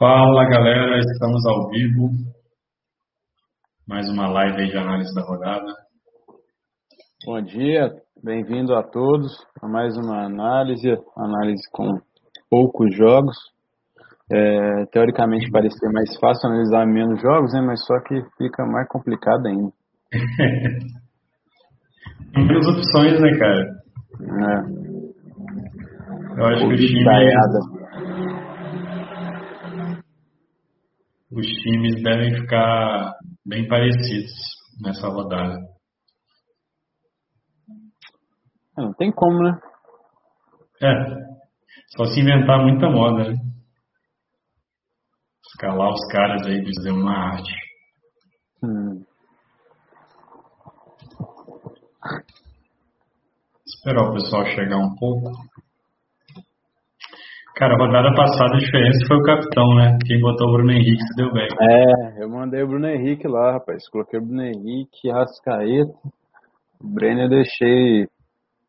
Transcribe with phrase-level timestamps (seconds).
[0.00, 2.08] Fala galera, estamos ao vivo.
[3.86, 5.74] Mais uma live aí de análise da rodada.
[7.26, 7.90] Bom dia,
[8.24, 9.30] bem-vindo a todos
[9.62, 12.00] a mais uma análise, análise com
[12.48, 13.36] poucos jogos.
[14.32, 17.60] É, teoricamente parecia mais fácil analisar menos jogos, né?
[17.60, 19.70] Mas só que fica mais complicado ainda.
[22.32, 23.68] Tem menos opções, né, cara?
[24.22, 24.80] É.
[26.40, 27.04] Eu acho que os times,
[31.30, 33.14] os times devem ficar
[33.46, 34.32] bem parecidos
[34.82, 35.60] nessa rodada.
[38.76, 39.60] É, não tem como, né?
[40.82, 40.92] É,
[41.96, 43.36] só se inventar muita moda, né?
[45.46, 47.52] Escalar os caras aí do fazer uma arte.
[48.62, 49.04] Hum.
[53.66, 55.30] Esperar o pessoal chegar um pouco.
[57.60, 59.98] Cara, a rodada passada a diferença foi o capitão, né?
[60.06, 61.46] Quem botou o Bruno Henrique se deu bem.
[61.60, 63.86] É, eu mandei o Bruno Henrique lá, rapaz.
[63.90, 65.92] Coloquei o Bruno Henrique, Rascaeta.
[66.82, 68.08] O Brenner eu deixei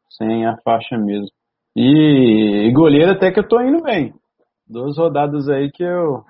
[0.09, 1.29] sem a faixa mesmo.
[1.73, 4.13] E, e goleiro até que eu tô indo bem.
[4.67, 6.25] Duas rodadas aí que eu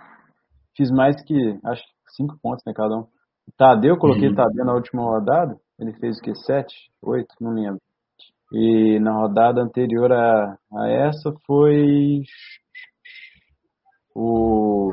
[0.78, 3.08] fiz mais que, acho que cinco pontos, né, cada um.
[3.58, 4.36] Tadeu, coloquei Uhum.
[4.36, 5.56] Tadeu na última rodada.
[5.80, 6.36] Ele fez o que?
[6.36, 6.76] Sete?
[7.02, 7.34] Oito?
[7.42, 7.82] Não lembro.
[8.54, 12.22] E na rodada anterior a, a essa foi
[14.16, 14.92] o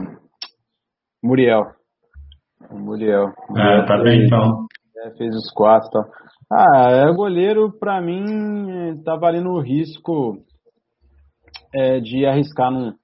[1.22, 1.66] Muriel.
[2.70, 3.32] O Muriel.
[3.48, 4.66] O É, Muriel tá bem então.
[5.04, 6.04] é, fez os quatro e tal.
[6.50, 10.38] Ah, é, goleiro, pra mim, tá valendo o risco
[11.74, 12.94] é, de arriscar num,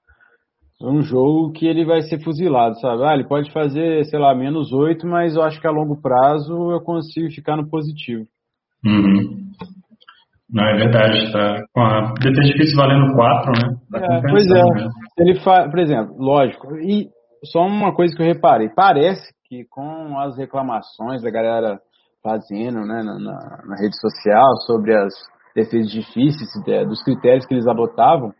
[0.80, 3.04] num jogo que ele vai ser fuzilado, sabe?
[3.04, 6.70] Ah, ele pode fazer, sei lá, menos oito, mas eu acho que a longo prazo
[6.72, 8.24] eu consigo ficar no positivo.
[8.86, 9.50] Uhum.
[10.52, 11.62] Não, é verdade, tá.
[11.72, 13.76] Com a difícil valendo 4, né?
[13.90, 14.62] Tá É, pois é.
[14.62, 14.88] né?
[15.18, 17.08] Ele faz, por exemplo, lógico, e
[17.44, 21.78] só uma coisa que eu reparei, parece que com as reclamações da galera
[22.22, 25.12] fazendo né, na, na- na rede social sobre as
[25.54, 26.48] defesas difíceis,
[26.88, 28.32] dos critérios que eles adotavam,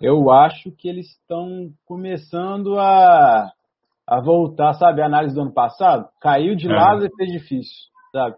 [0.00, 3.50] eu acho que eles estão começando a,
[4.06, 6.06] a voltar, sabe, a análise do ano passado?
[6.20, 6.72] Caiu de É.
[6.74, 7.84] lado e fez difícil,
[8.16, 8.36] sabe?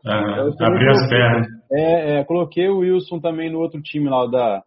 [0.65, 1.47] Abriu as pernas.
[1.73, 4.63] É, é, coloquei o Wilson também no outro time lá da.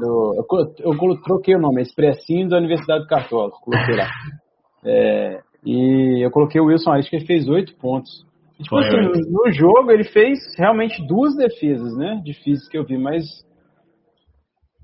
[0.00, 0.34] Do,
[0.80, 4.06] eu, eu troquei o nome, é Expressinho da Universidade Católica, coloquei lá.
[4.88, 8.24] É, e eu coloquei o Wilson Aris, que ele fez oito pontos.
[8.60, 12.20] E, tipo Foi assim, no, no jogo ele fez realmente duas defesas, né?
[12.24, 13.24] Difíceis que eu vi, mas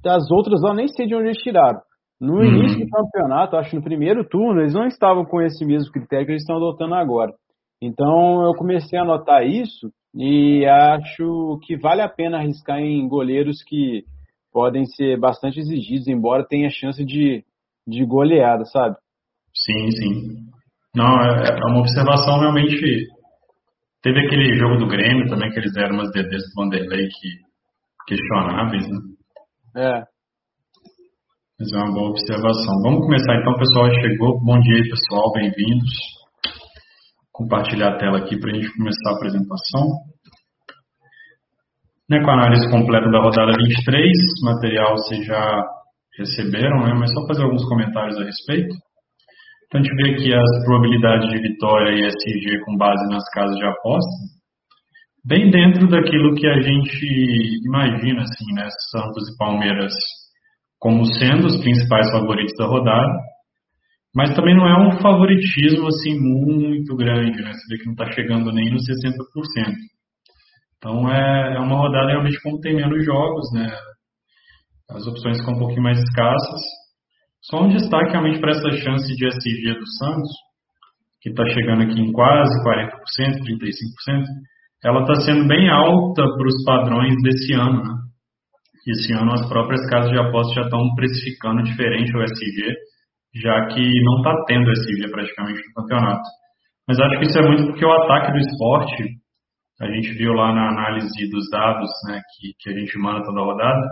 [0.02, 1.80] das outras lá eu nem sei de onde eles tiraram.
[2.20, 2.44] No Uhum.
[2.46, 6.26] início do campeonato, acho que no primeiro turno, eles não estavam com esse mesmo critério
[6.26, 7.32] que eles estão adotando agora.
[7.82, 13.60] Então eu comecei a notar isso e acho que vale a pena arriscar em goleiros
[13.64, 14.04] que
[14.52, 17.44] podem ser bastante exigidos, embora tenha chance de,
[17.84, 18.94] de goleada, sabe?
[19.52, 20.52] Sim, sim.
[20.94, 23.08] Não, é, é uma observação realmente.
[24.00, 27.28] Teve aquele jogo do Grêmio também, que eles deram umas DDs do Vanderlei que,
[28.06, 28.98] questionáveis, né?
[29.76, 30.02] É.
[31.58, 32.82] Mas é uma boa observação.
[32.82, 33.90] Vamos começar então, pessoal.
[33.90, 34.40] Chegou.
[34.44, 35.32] Bom dia aí, pessoal.
[35.32, 36.21] Bem-vindos.
[37.42, 39.82] Compartilhar a tela aqui para a gente começar a apresentação.
[42.08, 44.12] Né, com a análise completa da rodada 23,
[44.44, 45.64] material vocês já
[46.18, 46.94] receberam, né?
[46.94, 48.74] Mas só fazer alguns comentários a respeito.
[49.66, 53.56] Então a gente vê aqui as probabilidades de vitória e SG com base nas casas
[53.56, 54.10] de aposta.
[55.24, 58.68] Bem dentro daquilo que a gente imagina, assim, né?
[58.90, 59.94] Santos e Palmeiras
[60.78, 63.12] como sendo os principais favoritos da rodada,
[64.14, 67.52] mas também não é um favoritismo assim muito grande, né?
[67.52, 69.74] Você vê que não está chegando nem nos 60%.
[70.76, 73.72] Então é, é uma rodada realmente como tem menos jogos, né?
[74.90, 76.60] As opções ficam um pouquinho mais escassas.
[77.40, 80.30] Só um destaque realmente para essa chance de SG do Santos,
[81.22, 84.24] que está chegando aqui em quase 40%, 35%.
[84.84, 87.94] Ela está sendo bem alta para os padrões desse ano, né?
[88.88, 92.74] Esse ano as próprias casas de apostas já estão precificando diferente o SG,
[93.34, 96.28] já que não está tendo SG praticamente no campeonato.
[96.86, 99.04] Mas acho que isso é muito porque o ataque do esporte,
[99.80, 103.40] a gente viu lá na análise dos dados né, que, que a gente manda toda
[103.40, 103.88] rodada,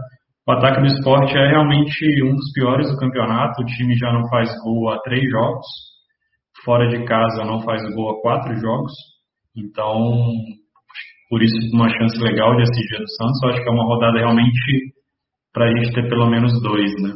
[0.47, 3.63] o ataque do esporte é realmente um dos piores do campeonato.
[3.63, 5.67] O time já não faz gol há três jogos,
[6.65, 8.93] fora de casa não faz gol há quatro jogos.
[9.57, 10.33] Então,
[11.29, 13.43] por isso, uma chance legal de SG do Santos.
[13.43, 14.95] Eu acho que é uma rodada realmente
[15.53, 17.15] para a gente ter pelo menos dois, né?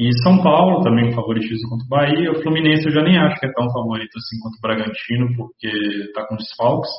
[0.00, 2.32] E São Paulo também favoritismo contra o Bahia.
[2.32, 5.68] O Fluminense eu já nem acho que é tão favorito assim quanto o Bragantino, porque
[5.68, 6.90] está com desfalques.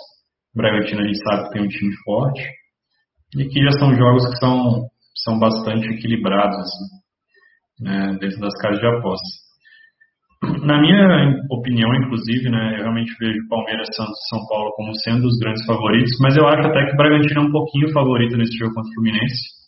[0.53, 2.43] O Bragantino a gente sabe que tem um time forte.
[3.35, 4.85] E aqui já são jogos que são,
[5.23, 6.85] são bastante equilibrados, assim,
[7.79, 9.41] né, dentro das casas de apostas.
[10.61, 15.25] Na minha opinião, inclusive, né, eu realmente vejo Palmeiras, Santos e São Paulo como sendo
[15.25, 18.57] os grandes favoritos, mas eu acho até que o Bragantino é um pouquinho favorito nesse
[18.57, 19.60] jogo contra o Fluminense,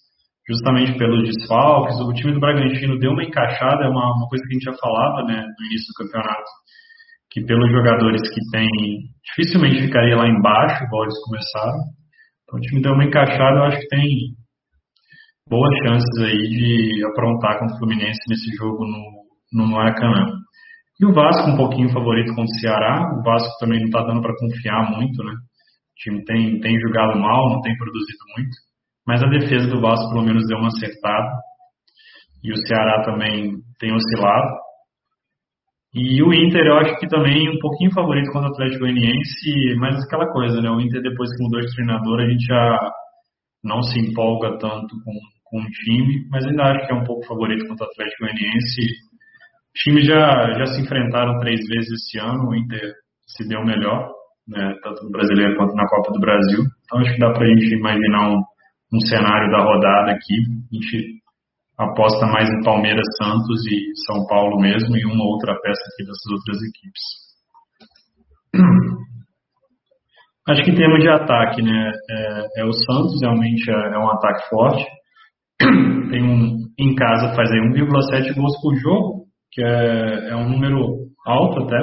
[0.48, 2.00] justamente pelos desfalques.
[2.00, 4.74] O time do Bragantino deu uma encaixada, é uma, uma coisa que a gente já
[4.74, 6.52] falava né, no início do campeonato,
[7.32, 8.68] que pelos jogadores que tem,
[9.24, 11.80] dificilmente ficaria lá embaixo, igual eles começaram.
[12.44, 14.08] Então o time deu uma encaixada, eu acho que tem
[15.50, 20.44] boas chances aí de aprontar contra o Fluminense nesse jogo no, no Maracanã.
[21.00, 23.02] E o Vasco um pouquinho favorito contra o Ceará.
[23.20, 25.34] O Vasco também não está dando para confiar muito, né?
[25.34, 28.56] O time tem, tem jogado mal, não tem produzido muito.
[29.06, 31.30] Mas a defesa do Vasco pelo menos deu uma acertada.
[32.44, 34.64] E o Ceará também tem oscilado.
[35.94, 40.04] E o Inter, eu acho que também um pouquinho favorito contra o Atlético Goianiense, mas
[40.04, 40.70] aquela coisa, né?
[40.70, 42.92] O Inter, depois que mudou de treinador, a gente já
[43.64, 45.14] não se empolga tanto com,
[45.46, 48.82] com o time, mas ainda acho que é um pouco favorito contra o Atlético Goianiense.
[48.82, 52.92] Os times já, já se enfrentaram três vezes esse ano, o Inter
[53.28, 54.10] se deu melhor,
[54.48, 54.76] né?
[54.84, 56.64] Tanto no Brasileiro quanto na Copa do Brasil.
[56.86, 58.42] Então acho que dá para a gente imaginar um,
[58.94, 60.36] um cenário da rodada aqui.
[60.72, 61.24] A gente
[61.78, 66.32] aposta mais em Palmeiras, Santos e São Paulo mesmo e uma outra peça aqui dessas
[66.32, 67.02] outras equipes.
[70.48, 74.10] Acho que em termos de ataque, né, é, é o Santos realmente é, é, um
[74.10, 74.86] ataque forte.
[76.12, 81.08] Tem um em casa faz aí 1,7 gols por jogo, que é, é um número
[81.26, 81.78] alto até.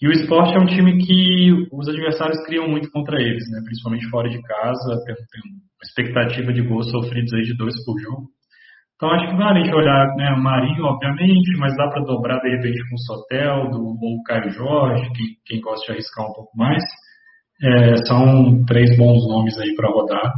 [0.00, 3.60] E o esporte é um time que os adversários criam muito contra eles, né?
[3.64, 8.28] principalmente fora de casa, tem, uma expectativa de gols sofridos aí de dois por jogo.
[8.96, 12.38] Então acho que vale a gente olhar né, o Marinho, obviamente, mas dá para dobrar
[12.40, 16.32] de repente com o Soteldo ou o Caio Jorge, que, quem gosta de arriscar um
[16.32, 16.82] pouco mais.
[17.62, 20.32] É, são três bons nomes aí para rodar.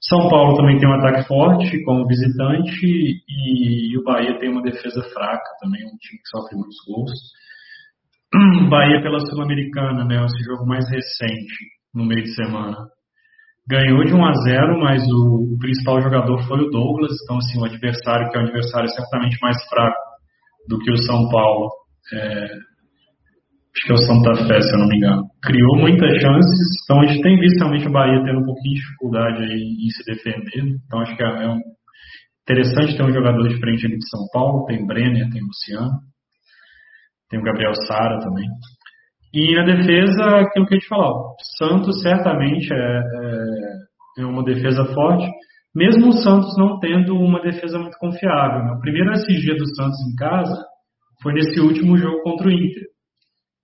[0.00, 4.62] São Paulo também tem um ataque forte como visitante e, e, o Bahia tem uma
[4.62, 7.10] defesa fraca também, um time que sofre muitos gols.
[8.70, 11.54] Bahia pela Sul-Americana, né, esse jogo mais recente,
[11.94, 12.76] no meio de semana.
[13.68, 17.64] Ganhou de 1 a 0, mas o, principal jogador foi o Douglas, então assim, o
[17.64, 19.98] adversário, que é um adversário certamente mais fraco
[20.68, 21.68] do que o São Paulo,
[22.12, 22.44] é,
[23.76, 27.00] acho que é o Santa Fé, se eu não me engano, criou muitas chances, então
[27.00, 30.04] a gente tem visto realmente o Bahia tendo um pouquinho de dificuldade aí em se
[30.04, 31.60] defender, então acho que é, é um,
[32.42, 36.00] interessante ter um jogador diferente ali de São Paulo, tem Brenner, tem Luciano,
[37.30, 38.46] tem o Gabriel Sara também.
[39.32, 43.02] E na defesa, aquilo que a gente falou, Santos certamente é,
[44.18, 45.30] é, uma defesa forte,
[45.74, 48.64] mesmo o Santos não tendo uma defesa muito confiável.
[48.64, 48.72] Né?
[48.72, 50.56] O primeiro SG do Santos em casa
[51.22, 52.90] foi nesse último jogo contra o Inter.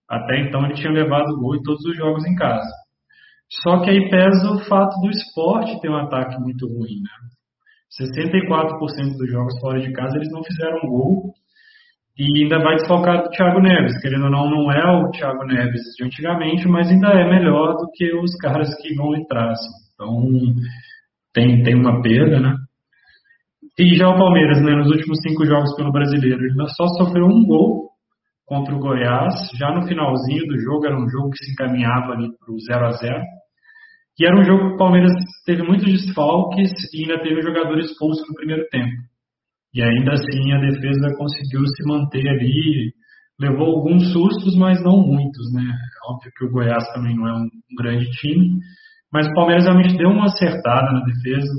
[0.08, 2.70] Até então ele tinha levado gol em todos os jogos em casa.
[3.62, 7.02] Só que aí pesa o fato do esporte ter um ataque muito ruim.
[7.02, 7.26] Né?
[8.00, 11.32] 64% dos jogos fora de casa eles não fizeram gol
[12.18, 14.00] e ainda vai desfalcar do Thiago Neves.
[14.00, 17.90] Querendo ou não, não é o Thiago Neves de antigamente, mas ainda é melhor do
[17.92, 19.50] que os caras que vão entrar.
[19.50, 19.68] Assim.
[19.94, 20.54] Então,
[21.34, 22.56] tem, tem uma perda, né?
[23.78, 27.44] E já o Palmeiras, né, nos últimos cinco jogos pelo brasileiro, ele só sofreu um
[27.44, 27.90] gol
[28.46, 32.28] contra o Goiás, já no finalzinho do jogo, era um jogo que se encaminhava ali
[32.38, 33.22] para o 0 a 0
[34.18, 35.12] E era um jogo que o Palmeiras
[35.44, 38.94] teve muitos desfalques e ainda teve um jogador expulso no primeiro tempo.
[39.76, 42.94] E ainda assim a defesa conseguiu se manter ali,
[43.38, 45.70] levou alguns sustos, mas não muitos, né?
[46.08, 48.58] Óbvio que o Goiás também não é um, grande time,
[49.12, 51.52] mas o Palmeiras realmente deu uma acertada na defesa.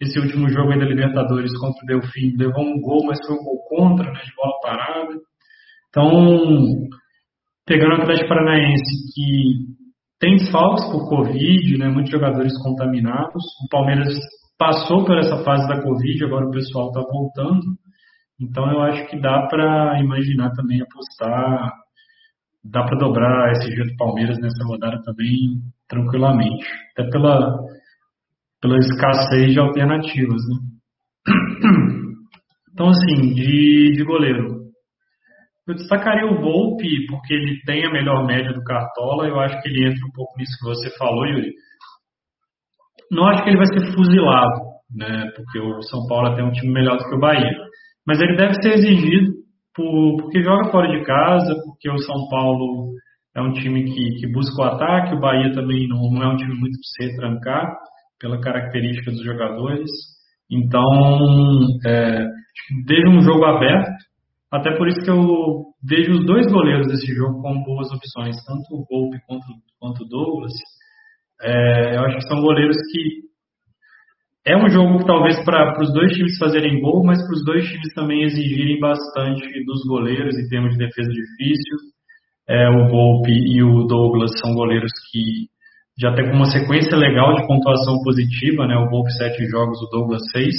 [0.00, 3.42] Esse último jogo aí da Libertadores contra o Delfim levou um gol, mas foi um
[3.42, 5.14] gol contra, né, de bola parada.
[5.88, 6.88] Então,
[7.66, 9.78] pegando o Atlético Paranaense, que
[10.20, 14.14] tem desfalques por Covid, né, muitos jogadores contaminados, o Palmeiras
[14.58, 17.62] passou por essa fase da Covid, agora o pessoal está voltando.
[18.40, 21.72] Então eu acho que dá para imaginar também apostar,
[22.64, 27.56] dá para dobrar esse jeito do Palmeiras nessa rodada também tranquilamente, até pela,
[28.60, 30.42] pela escassez de alternativas.
[30.48, 31.98] Né?
[32.78, 34.58] Então, assim, de, de goleiro,
[35.66, 39.26] eu destacaria o Volpe, porque ele tem a melhor média do Cartola.
[39.26, 41.52] Eu acho que ele entra um pouco nisso que você falou, Yuri.
[43.10, 44.60] Não acho que ele vai ser fuzilado,
[44.94, 45.30] né?
[45.34, 47.56] Porque o São Paulo tem um time melhor do que o Bahia.
[48.06, 49.32] Mas ele deve ser exigido
[49.74, 52.92] por, porque joga fora de casa, porque o São Paulo
[53.34, 56.36] é um time que, que busca o ataque, o Bahia também não, não é um
[56.36, 57.76] time muito de se trancar,
[58.18, 59.90] pela característica dos jogadores.
[60.50, 60.82] Então,
[61.86, 62.26] é,
[62.86, 63.92] vejo um jogo aberto,
[64.50, 68.74] até por isso que eu vejo os dois goleiros desse jogo como boas opções, tanto
[68.74, 69.46] o Volpe quanto,
[69.78, 70.52] quanto o Douglas.
[71.42, 73.28] É, eu acho que são goleiros que
[74.46, 77.66] é um jogo que talvez para os dois times fazerem gol, mas para os dois
[77.68, 81.76] times também exigirem bastante dos goleiros em termos de defesa difícil.
[82.48, 85.48] É, o Volpe e o Douglas são goleiros que
[86.00, 88.76] já tem uma sequência legal de pontuação positiva, né?
[88.76, 90.54] O Volpe sete jogos, o Douglas seis.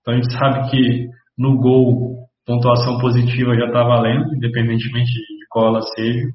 [0.00, 5.68] Então a gente sabe que no gol pontuação positiva já está valendo, independentemente de qual
[5.68, 6.28] ela seja.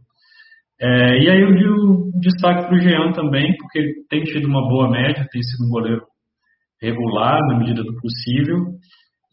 [0.81, 4.89] É, e aí eu destaque para o Jean também, porque ele tem tido uma boa
[4.89, 6.01] média, tem sido um goleiro
[6.81, 8.57] regular na medida do possível.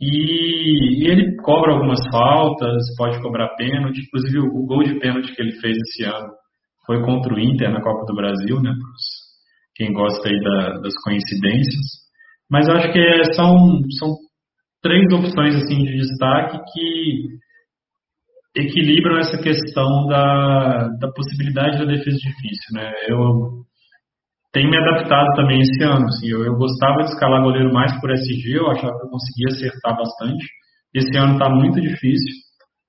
[0.00, 5.34] E, e ele cobra algumas faltas, pode cobrar pênalti, inclusive o, o, gol de pênalti
[5.34, 6.32] que ele fez esse ano
[6.84, 8.72] foi contra o Inter na Copa do Brasil, né?
[9.74, 12.06] Quem gosta aí da, das coincidências.
[12.50, 14.14] Mas acho que é, são, são
[14.82, 17.45] três opções assim de destaque que
[18.56, 22.90] equilibram essa questão da, da possibilidade da defesa difícil, né?
[23.06, 23.64] Eu
[24.52, 28.10] tenho me adaptado também esse ano, assim, eu, eu gostava de escalar goleiro mais por
[28.10, 30.46] SG, eu achava que eu conseguia acertar bastante.
[30.94, 32.32] Esse ano está muito difícil,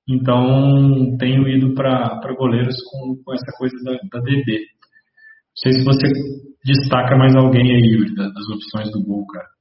[0.07, 4.59] então tenho ido para goleiros com, com essa coisa da, da DD.
[4.59, 6.07] Não sei se você
[6.63, 9.56] destaca mais alguém aí, das opções do gol, cara.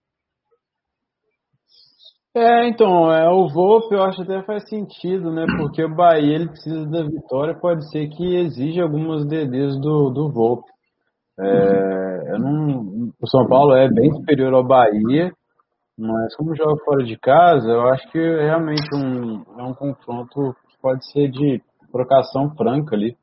[2.37, 5.47] É, então, é, o Volpe eu acho até faz sentido, né?
[5.57, 10.31] Porque o Bahia ele precisa da vitória, pode ser que exija algumas DDs do, do
[10.31, 10.71] Volpe.
[11.40, 15.33] É, não, o São Paulo é bem superior ao Bahia,
[15.99, 20.78] mas como joga fora de casa, eu acho que realmente um, é um confronto que
[20.83, 23.16] pode ser de trocação franca ali.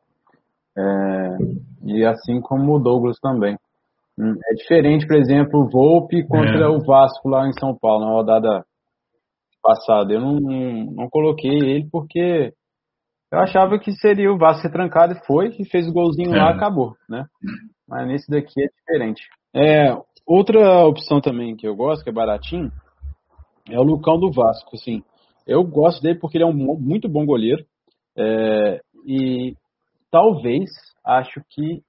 [0.75, 1.37] É,
[1.85, 3.55] e assim como o Douglas também.
[4.17, 6.67] Hum, é diferente, por exemplo, o Volpe contra é.
[6.67, 8.65] o Vasco lá em São Paulo, na rodada
[9.63, 10.11] passado.
[10.11, 12.53] Eu não, não coloquei ele porque
[13.31, 16.37] eu achava que seria o Vasco retrancado e foi, que fez o golzinho é.
[16.37, 17.25] lá acabou, né?
[17.87, 19.23] Mas nesse daqui é diferente.
[19.55, 22.71] É, outra opção também que eu gosto, que é baratinho,
[23.69, 25.01] é o Lucão do Vasco, assim.
[25.47, 27.65] Eu gosto dele porque ele é um muito bom goleiro.
[28.15, 29.55] É, e
[30.11, 30.69] talvez
[31.03, 31.81] acho que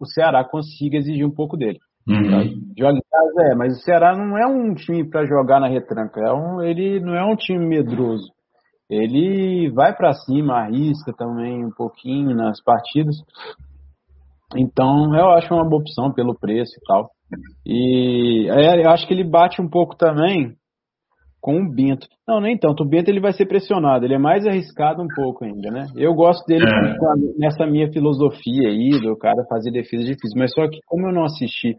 [0.00, 1.78] o Ceará consiga exigir um pouco dele.
[2.08, 2.72] Uhum.
[2.78, 6.20] Joga em casa é, mas o Ceará não é um time para jogar na retranca.
[6.20, 8.32] É um, ele não é um time medroso.
[8.88, 13.16] Ele vai para cima, arrisca também um pouquinho nas partidas.
[14.56, 17.10] Então eu acho uma boa opção pelo preço e tal.
[17.66, 20.56] E é, eu acho que ele bate um pouco também
[21.42, 22.06] com o Bento.
[22.26, 22.82] Não, nem tanto.
[22.82, 25.86] O Bento ele vai ser pressionado, ele é mais arriscado um pouco ainda, né?
[25.94, 27.38] Eu gosto dele é.
[27.38, 30.38] nessa minha filosofia aí, do cara fazer defesa difícil.
[30.38, 31.76] Mas só que como eu não assisti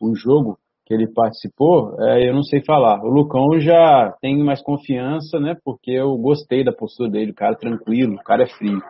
[0.00, 2.98] o jogo que ele participou, é, eu não sei falar.
[3.04, 5.54] O Lucão já tem mais confiança, né?
[5.62, 8.80] Porque eu gostei da postura dele, o cara tranquilo, o cara é frio.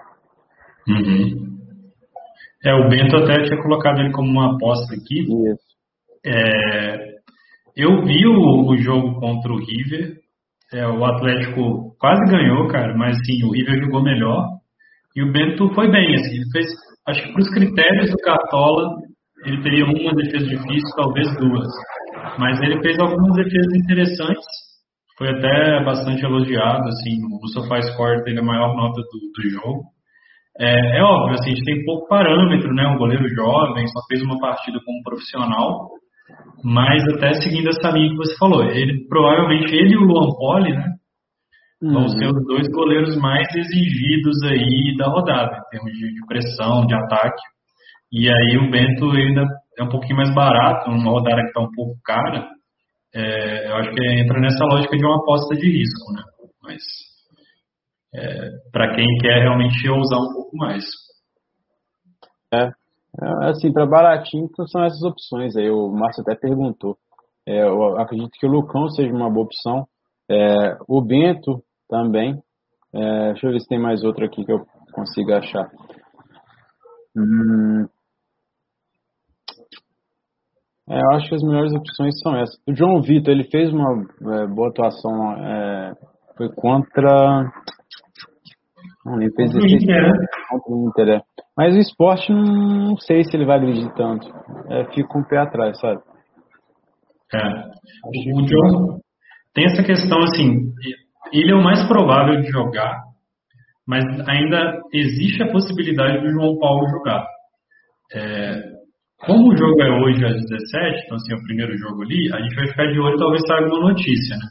[0.89, 1.59] Uhum.
[2.65, 5.23] É, o Bento até tinha colocado ele como uma aposta aqui.
[5.23, 5.69] Isso.
[6.25, 7.19] É,
[7.77, 10.19] eu vi o, o, jogo contra o River.
[10.73, 14.47] É, o Atlético quase ganhou, cara, mas sim, o River jogou melhor.
[15.17, 16.67] E o Bento foi bem, assim, ele fez,
[17.07, 18.97] acho que para os critérios do Cartola,
[19.45, 21.69] ele teria uma defesa difícil, talvez duas.
[22.39, 24.45] Mas ele fez algumas defesas interessantes,
[25.17, 29.83] foi até bastante elogiado, assim, no SofaScore teve a maior nota do, do jogo.
[30.61, 34.23] É, é, óbvio, assim, a gente tem pouco parâmetro, né, um goleiro jovem, só fez
[34.23, 35.89] uma partida como profissional,
[36.65, 40.73] mas até seguindo essa linha que você falou, ele provavelmente ele e o Luan Poli,
[40.73, 40.87] né,
[41.81, 42.09] vão uhum.
[42.09, 47.43] ser os dois goleiros mais exigidos aí da rodada, em termos de pressão, de ataque.
[48.13, 49.47] E aí o Bento ainda
[49.79, 52.49] é um pouquinho mais barato, numa rodada que está um pouco cara.
[53.15, 56.23] É, eu acho que entra nessa lógica de uma aposta de risco, né?
[56.63, 56.83] Mas
[58.15, 60.85] é, para quem quer realmente ousar um pouco mais.
[62.53, 65.71] É, é assim, para baratinho então são essas opções aí.
[65.71, 66.97] O Márcio até perguntou.
[67.47, 69.87] É, eu acredito que o Lucão seja uma boa opção.
[70.31, 72.43] É, o Bento também.
[72.95, 75.71] É, deixa eu ver se tem mais outro aqui que eu consiga achar.
[77.17, 77.87] Hum,
[80.91, 82.57] é, eu acho que as melhores opções são essas.
[82.67, 85.93] O João Vitor, ele fez uma é, boa atuação, é,
[86.37, 87.51] foi contra.
[89.05, 89.61] Não, ele fez né?
[90.49, 91.21] contra o Inter, é.
[91.57, 94.27] Mas o esporte, não, sei se ele vai agredir tanto.
[94.71, 96.01] É, fica com um pé atrás, sabe?
[97.35, 97.39] É.
[98.07, 99.01] O João
[99.55, 100.73] tem essa questão assim,
[101.33, 103.03] ele é o mais provável de jogar,
[103.87, 107.27] mas ainda existe a possibilidade do João Paulo jogar.
[108.15, 108.78] É,
[109.21, 112.41] como o jogo é hoje às 17, então assim, é o primeiro jogo ali, a
[112.41, 114.47] gente vai ficar de olho talvez saia alguma notícia, né?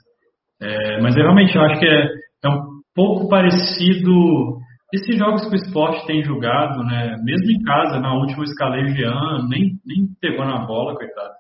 [0.60, 2.08] É, mas eu realmente eu acho que é,
[2.44, 2.62] é um
[2.96, 4.58] pouco parecido
[4.94, 7.16] esses jogos que o esporte tem jogado, né?
[7.24, 11.34] Mesmo em casa, na última escalei Jean, nem, nem pegou na bola, coitado.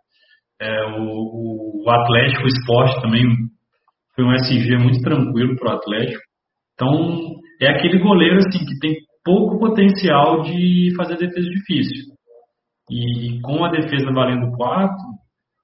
[0.59, 3.23] É, o, o Atlético Esporte também
[4.15, 6.21] foi um SG muito tranquilo para o Atlético.
[6.73, 12.16] Então, é aquele goleiro assim que tem pouco potencial de fazer defesa difícil.
[12.89, 14.95] E com a defesa valendo 4,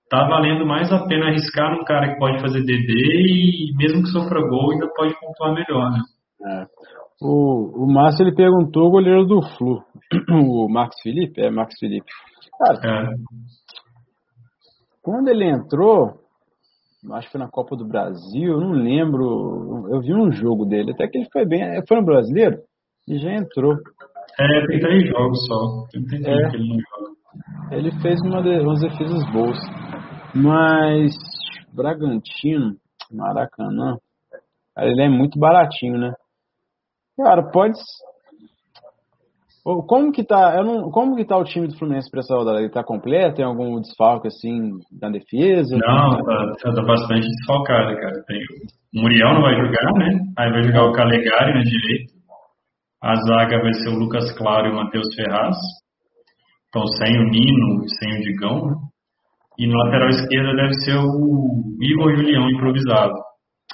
[0.10, 4.10] tá valendo mais a pena arriscar num cara que pode fazer DD e mesmo que
[4.10, 6.00] sofra gol ainda pode pontuar melhor, né?
[6.46, 6.66] É.
[7.22, 9.82] O, o Márcio ele perguntou o goleiro do Flu,
[10.30, 12.12] o Marcos Felipe, é Marcos Felipe.
[12.60, 13.16] Cara, é.
[15.02, 16.20] quando ele entrou,
[17.14, 21.08] acho que foi na Copa do Brasil, não lembro, eu vi um jogo dele, até
[21.08, 22.58] que ele foi bem, foi no brasileiro
[23.08, 23.74] e já entrou.
[24.40, 26.50] É, tem três jogos só, tem, tem é.
[26.50, 27.13] que ele não joga.
[27.72, 29.58] Ele fez uma de, umas defesas boas.
[30.36, 31.16] Mas
[31.74, 32.76] Bragantino,
[33.12, 33.98] Maracanã,
[34.78, 36.14] ele é muito baratinho, né?
[37.18, 37.80] Cara, pode.
[39.64, 40.56] Como que tá?
[40.58, 42.60] Eu não, como que tá o time do Fluminense para essa rodada?
[42.60, 43.36] Ele tá completo?
[43.36, 45.78] Tem algum desfalque assim na defesa?
[45.78, 48.24] Não, tá, tá bastante desfalcado, cara.
[48.28, 48.40] Tem,
[48.96, 50.20] o Muriel não vai jogar, né?
[50.38, 52.14] Aí vai jogar o Calegari na direita.
[53.02, 55.58] A zaga vai ser o Lucas Claro e o Matheus Ferraz.
[56.74, 58.76] Então sem o Nino, sem o Digão, né?
[59.60, 63.14] E no lateral esquerdo deve ser o Igor Julião improvisado.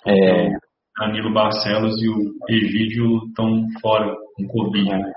[0.06, 0.48] É.
[0.48, 0.60] Então,
[1.00, 2.18] Danilo Barcelos e o
[2.50, 4.89] Egídio estão fora com Covid.
[4.89, 5.13] Né?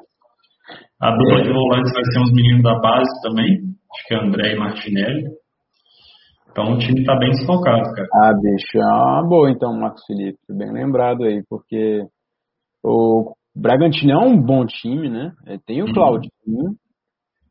[1.00, 1.42] A dupla é.
[1.42, 3.58] de volantes vai ser uns meninos da base também.
[3.92, 5.24] Acho que é André e Martinelli.
[6.52, 8.08] Então o time está bem desfocado, cara.
[8.14, 10.38] Ah, bicho, é uma boa então, Marcos Felipe.
[10.48, 12.04] Bem lembrado aí, porque
[12.84, 15.32] o Bragantino é um bom time, né?
[15.66, 15.92] Tem o uhum.
[15.92, 16.76] Claudinho uhum.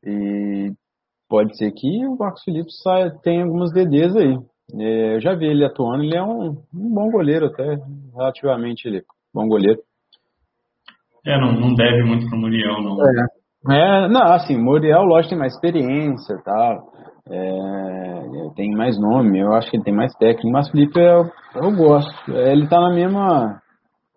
[0.04, 0.72] E
[1.30, 4.38] pode ser que o Marcos Felipe saia, tenha algumas DDs aí.
[4.74, 7.78] É, eu já vi ele atuando, ele é um, um, bom goleiro até,
[8.16, 9.04] relativamente ele
[9.34, 9.80] bom goleiro.
[11.26, 12.98] É, não, não deve muito pro Muriel, não.
[13.06, 14.06] É.
[14.06, 16.92] é, não, assim, Muriel, lógico, tem mais experiência e tal,
[17.30, 21.76] é, tem mais nome, eu acho que ele tem mais técnica, mas Felipe eu, eu
[21.76, 23.62] gosto, ele tá na mesma,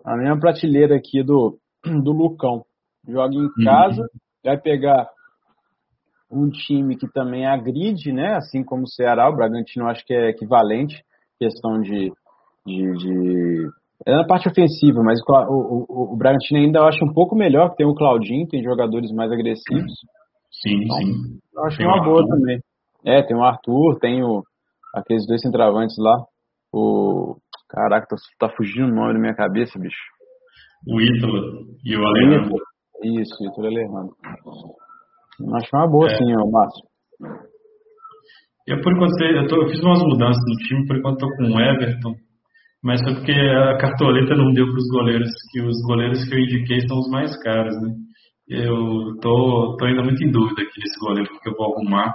[0.04, 2.62] na mesma prateleira aqui do, do Lucão.
[3.06, 4.08] Joga em casa, uhum.
[4.44, 5.06] vai pegar
[6.34, 8.34] um time que também agride, né?
[8.36, 11.02] Assim como o Ceará, o Bragantino acho que é equivalente,
[11.38, 12.12] questão de,
[12.66, 13.68] de, de...
[14.06, 17.75] é na parte ofensiva, mas o, o, o, Bragantino ainda eu acho um pouco melhor,
[17.75, 19.92] tem o Claudinho, tem jogadores mais agressivos.
[20.50, 21.40] Sim, então, sim.
[21.54, 22.36] Eu acho tem uma boa Arthur.
[22.36, 22.60] também.
[23.04, 24.42] É, tem o Arthur, tem o,
[24.94, 26.25] aqueles dois centravantes lá,
[26.73, 27.36] o
[27.68, 28.16] caraca, tá,
[28.49, 30.14] tá fugindo o nome da minha cabeça, bicho.
[30.86, 32.56] O Ítalo e o Alejandro.
[33.02, 34.16] Isso, Ítalo e Alejandro.
[35.56, 36.16] Acho uma boa, é.
[36.16, 36.84] sim, ó, Márcio.
[38.66, 41.44] Eu, por enquanto, eu, tô, eu, fiz umas mudanças no time, por enquanto estou com
[41.52, 42.14] o Everton,
[42.82, 46.38] mas foi porque a cartoleta não deu para os goleiros, que os goleiros que eu
[46.38, 47.94] indiquei são os mais caros, né?
[48.49, 52.08] Eu tô, tô ainda muito em dúvida aqui nesse goleiro, porque eu vou arrumar.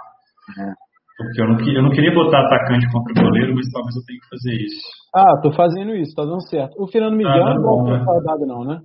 [0.57, 0.89] É.
[1.17, 4.19] Porque eu não, eu não queria botar atacante contra o goleiro, mas talvez eu tenha
[4.19, 4.81] que fazer isso.
[5.13, 6.81] Ah, tô fazendo isso, tá dando certo.
[6.81, 8.05] O Fernando Miguel ah, não bom, né?
[8.47, 8.81] não, né?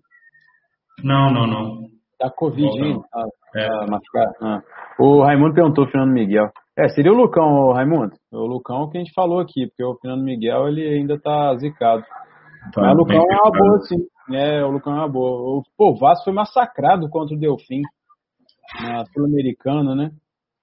[1.03, 1.89] Não, não, não.
[2.19, 2.99] Tá Covid, hein?
[3.15, 3.67] Ah, é.
[4.41, 4.63] Ah,
[4.99, 6.51] o Raimundo perguntou o Fernando Miguel.
[6.77, 8.13] É, seria o Lucão, o Raimundo.
[8.33, 12.03] O Lucão que a gente falou aqui, porque o Fernando Miguel ele ainda tá zicado.
[12.73, 13.97] Tá, Mas o Lucão é uma boa, sim.
[14.33, 15.59] É, o Lucão é uma boa.
[15.59, 17.83] O, pô, o Vasco foi massacrado contra o Delfim
[18.83, 20.11] na Sul-Americana, né?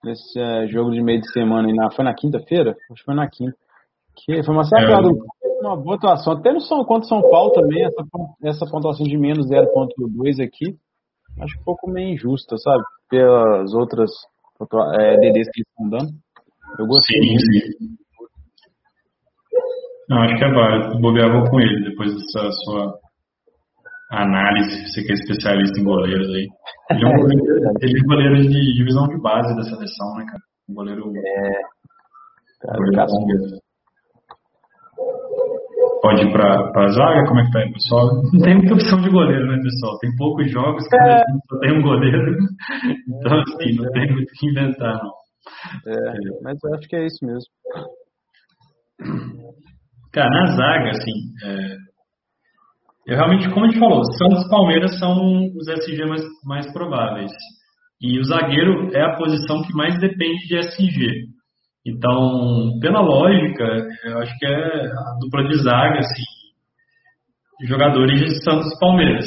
[0.04, 1.71] Nesse é, jogo de meio de semana.
[1.73, 2.71] Na, foi na quinta-feira?
[2.71, 3.56] Acho que foi na quinta.
[4.17, 5.10] Que foi massacrado.
[5.10, 5.65] É.
[5.65, 6.34] Uma boa atuação.
[6.34, 8.04] Até no São, contra São Paulo também, essa,
[8.43, 10.75] essa pontuação de menos 0.2 aqui
[11.41, 12.84] acho um pouco meio injusta, sabe?
[13.10, 14.10] Pelas outras
[14.99, 16.12] é, DDs que eles estão dando.
[16.80, 17.95] Eu gostei sim, sim.
[20.10, 21.01] Não, acho que é válido.
[21.01, 22.99] Bobear vou com ele depois dessa sua
[24.12, 24.88] análise.
[24.88, 26.47] Você que é especialista em goleiros aí.
[26.91, 27.43] Ele é um goleiro,
[27.82, 30.43] ele é goleiro de divisão de base da seleção, né, cara?
[30.69, 31.12] Um goleiro.
[31.15, 31.51] É.
[32.62, 32.77] Cara,
[33.08, 33.62] goleiro
[36.01, 37.27] pode ir para a zaga?
[37.27, 38.07] Como é que tá aí, pessoal?
[38.33, 39.97] Não tem muita opção de goleiro, né, pessoal?
[39.99, 41.23] Tem poucos jogos, cada é.
[41.49, 42.37] só tem um goleiro.
[43.07, 45.11] Então, assim, não tem muito o que inventar, não.
[45.87, 47.45] É, mas eu acho que é isso mesmo.
[50.11, 51.11] Cara, na zaga, assim,
[51.43, 51.75] é,
[53.07, 55.13] eu realmente, como a gente falou, Santos e Palmeiras são
[55.55, 57.31] os SG mais, mais prováveis.
[57.99, 61.27] E o zagueiro é a posição que mais depende de SG.
[61.86, 63.63] Então, pela lógica,
[64.06, 66.24] eu acho que é a dupla de zaga, assim,
[67.67, 69.26] jogadores de Santos e Palmeiras.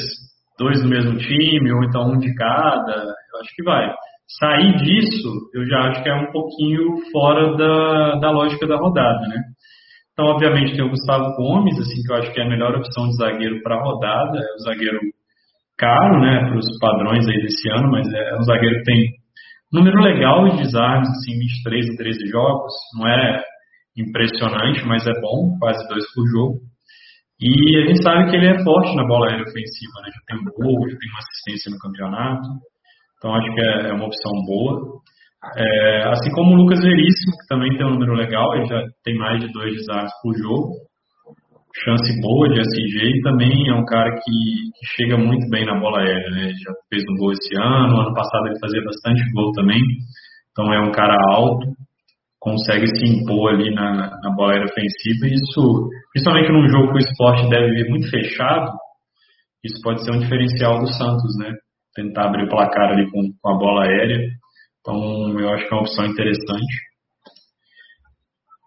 [0.57, 3.93] Dois do mesmo time, ou então um de cada, eu acho que vai.
[4.39, 9.27] Sair disso, eu já acho que é um pouquinho fora da, da lógica da rodada,
[9.27, 9.37] né?
[10.13, 13.09] Então, obviamente, tem o Gustavo Gomes, assim, que eu acho que é a melhor opção
[13.09, 14.39] de zagueiro para a rodada.
[14.39, 14.99] É um zagueiro
[15.77, 19.09] caro, né, para os padrões aí desse ano, mas é um zagueiro que tem
[19.71, 23.43] Número legal de desarmes, assim, 23 em 13 jogos, não é
[23.97, 26.59] impressionante, mas é bom, quase dois por jogo.
[27.39, 30.09] E a gente sabe que ele é forte na bola aérea ofensiva, né?
[30.13, 32.47] Já tem um gol, já tem uma assistência no campeonato.
[33.17, 35.01] Então acho que é, é uma opção boa.
[35.57, 39.17] É, assim como o Lucas Veríssimo, que também tem um número legal, ele já tem
[39.17, 40.71] mais de dois desarmes por jogo.
[41.83, 45.77] Chance boa de SG e também é um cara que, que chega muito bem na
[45.77, 46.47] bola aérea, né?
[46.47, 49.81] Já fez um gol esse ano, ano passado ele fazia bastante gol também.
[50.51, 51.67] Então é um cara alto,
[52.39, 55.27] consegue se impor ali na, na bola aérea ofensiva.
[55.27, 58.71] E isso, principalmente num jogo que o esporte deve vir muito fechado,
[59.65, 61.51] isso pode ser um diferencial do Santos, né?
[61.95, 64.29] Tentar abrir o placar ali com, com a bola aérea.
[64.79, 66.75] Então, eu acho que é uma opção interessante.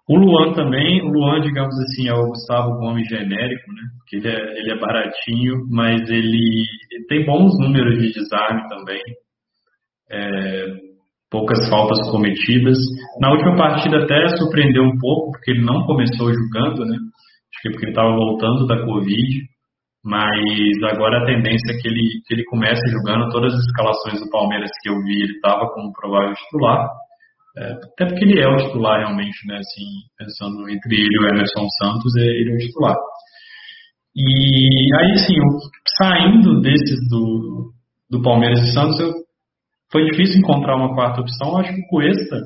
[0.08, 3.82] O Luan também, o Luan, digamos assim, é o Gustavo Gomes genérico, né?
[3.98, 9.02] Porque ele é, ele é baratinho, mas ele, ele tem bons números de desarme também.
[10.10, 10.66] É,
[11.30, 12.78] poucas faltas cometidas.
[13.20, 16.96] Na última partida até surpreendeu um pouco, porque ele não começou jogando, né?
[16.96, 19.42] Acho que porque ele estava voltando da Covid,
[20.02, 24.30] mas agora a tendência é que ele, que ele comece jogando todas as escalações do
[24.30, 26.88] Palmeiras que eu vi, ele estava como provável titular.
[27.58, 29.56] É, até porque ele é o titular realmente, né?
[29.56, 29.84] Assim,
[30.16, 32.96] pensando entre ele e o Emerson Santos, é, ele é o titular.
[34.14, 35.34] E aí sim,
[35.96, 37.72] saindo desses do,
[38.08, 39.12] do Palmeiras e Santos, eu
[39.90, 41.56] foi difícil encontrar uma quarta opção.
[41.58, 42.36] Acho que o Cuesta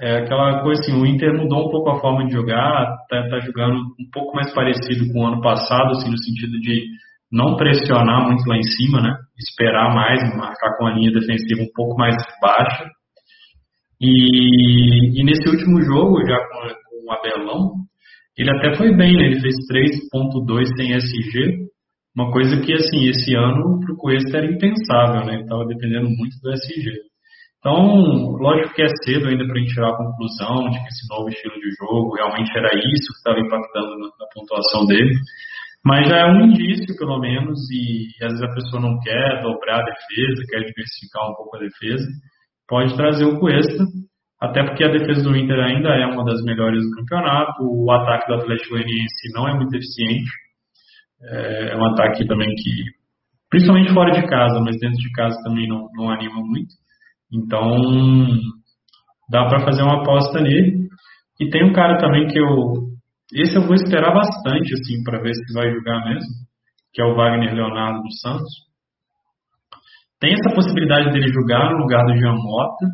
[0.00, 3.40] é aquela coisa assim, o Inter mudou um pouco a forma de jogar, tá, tá
[3.40, 6.86] jogando um pouco mais parecido com o ano passado, assim, no sentido de
[7.30, 9.14] não pressionar muito lá em cima, né?
[9.38, 12.88] Esperar mais, marcar com a linha defensiva um pouco mais baixa.
[14.00, 17.72] E, e nesse último jogo, já com, com o Abelão,
[18.36, 19.26] ele até foi bem, né?
[19.26, 21.68] Ele fez 3.2 sem SG,
[22.16, 25.40] uma coisa que, assim, esse ano para o Cuesta era impensável, né?
[25.42, 27.10] Estava dependendo muito do SG.
[27.60, 27.76] Então,
[28.40, 31.28] lógico que é cedo ainda para a gente tirar a conclusão de que esse novo
[31.28, 35.12] estilo de jogo realmente era isso que estava impactando na, na, pontuação dele.
[35.84, 39.80] Mas já é um indício, pelo menos, e, às vezes a pessoa não quer dobrar
[39.80, 42.08] a defesa, quer diversificar um pouco a defesa,
[42.70, 43.84] pode trazer o Cuesta,
[44.40, 48.28] até porque a defesa do Inter ainda é uma das melhores do campeonato, o ataque
[48.28, 50.30] do Atlético Goianiense não é muito eficiente,
[51.22, 52.70] é, é um ataque também que,
[53.50, 56.72] principalmente fora de casa, mas dentro de casa também não, não anima muito.
[57.32, 57.76] Então,
[59.30, 60.88] dá para fazer uma aposta nele.
[61.40, 62.90] E tem um cara também que eu.
[63.32, 66.28] Esse eu vou esperar bastante, assim, para ver se vai jogar mesmo,
[66.92, 68.69] que é o Wagner Leonardo dos Santos.
[70.20, 72.86] Tem essa possibilidade dele jogar no lugar do Jean Mota,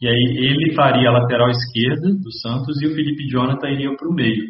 [0.00, 4.08] e aí ele faria a lateral esquerda do Santos e o Felipe Jonathan iria para
[4.08, 4.44] o meio.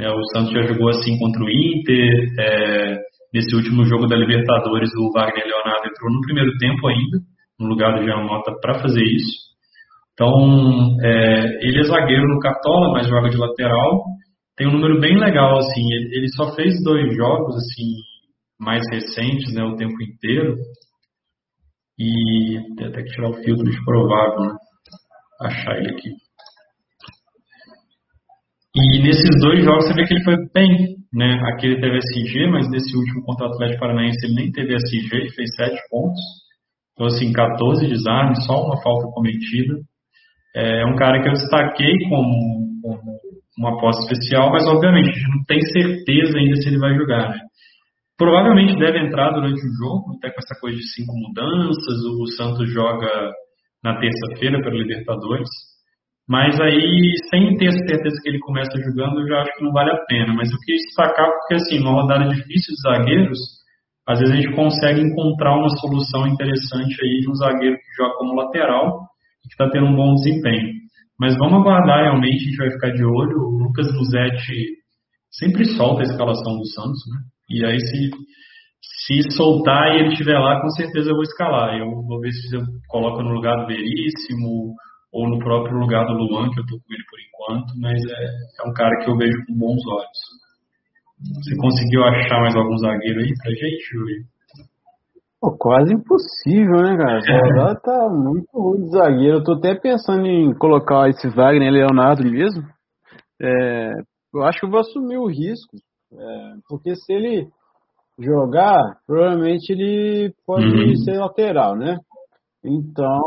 [0.00, 2.34] É, o Santos já jogou assim contra o Inter.
[2.38, 2.98] É,
[3.32, 7.18] nesse último jogo da Libertadores, o Wagner Leonardo entrou no primeiro tempo ainda,
[7.60, 9.52] no lugar do Jean Mota, para fazer isso.
[10.14, 14.04] Então, é, ele é zagueiro no Cartola, mas joga de lateral.
[14.56, 15.92] Tem um número bem legal, assim.
[15.92, 17.94] Ele, ele só fez dois jogos, assim,
[18.60, 20.56] mais recentes, né, o tempo inteiro.
[22.02, 24.54] E tem até que tirar o filtro de provável, né?
[25.40, 26.10] Achar ele aqui.
[28.74, 31.38] E nesses dois jogos você vê que ele foi bem, né?
[31.52, 35.14] Aqui ele teve SG, mas nesse último contra o Atlético Paranaense ele nem teve SG,
[35.14, 36.20] ele fez 7 pontos.
[36.94, 39.74] Então, assim, 14 desarmes, só uma falta cometida.
[40.56, 43.00] É um cara que eu destaquei como, como
[43.58, 47.30] uma aposta especial, mas obviamente a gente não tem certeza ainda se ele vai jogar,
[47.30, 47.38] né?
[48.22, 51.98] Provavelmente deve entrar durante o jogo, até com essa coisa de cinco mudanças.
[52.06, 53.10] O Santos joga
[53.82, 55.48] na terça-feira pela Libertadores.
[56.28, 59.90] Mas aí, sem ter certeza que ele começa jogando, eu já acho que não vale
[59.90, 60.32] a pena.
[60.34, 63.38] Mas eu queria destacar porque, assim, uma rodada difícil de zagueiros,
[64.06, 68.14] às vezes a gente consegue encontrar uma solução interessante aí de um zagueiro que joga
[68.18, 69.00] como lateral
[69.44, 70.70] e que está tendo um bom desempenho.
[71.18, 73.36] Mas vamos aguardar realmente, a gente vai ficar de olho.
[73.36, 74.78] O Lucas Musetti
[75.28, 77.31] sempre solta a escalação do Santos, né?
[77.50, 78.10] E aí, se,
[79.06, 81.78] se soltar e ele estiver lá, com certeza eu vou escalar.
[81.78, 84.74] Eu vou ver se eu coloco no lugar do Veríssimo
[85.12, 88.64] ou no próprio lugar do Luan, que eu tô com ele por enquanto, mas é,
[88.64, 90.42] é um cara que eu vejo com bons olhos.
[91.22, 94.24] Você conseguiu achar mais algum zagueiro aí pra gente, Júlio?
[95.40, 97.18] Pô, quase impossível, né, cara?
[97.22, 99.38] Essa rodada tá muito ruim de zagueiro.
[99.38, 102.62] Eu tô até pensando em colocar esse Wagner Leonardo mesmo.
[103.40, 103.92] É,
[104.34, 105.76] eu acho que eu vou assumir o risco.
[106.12, 107.48] É, porque se ele
[108.18, 110.96] jogar, provavelmente ele pode uhum.
[110.96, 111.98] ser lateral, né?
[112.64, 113.22] Então,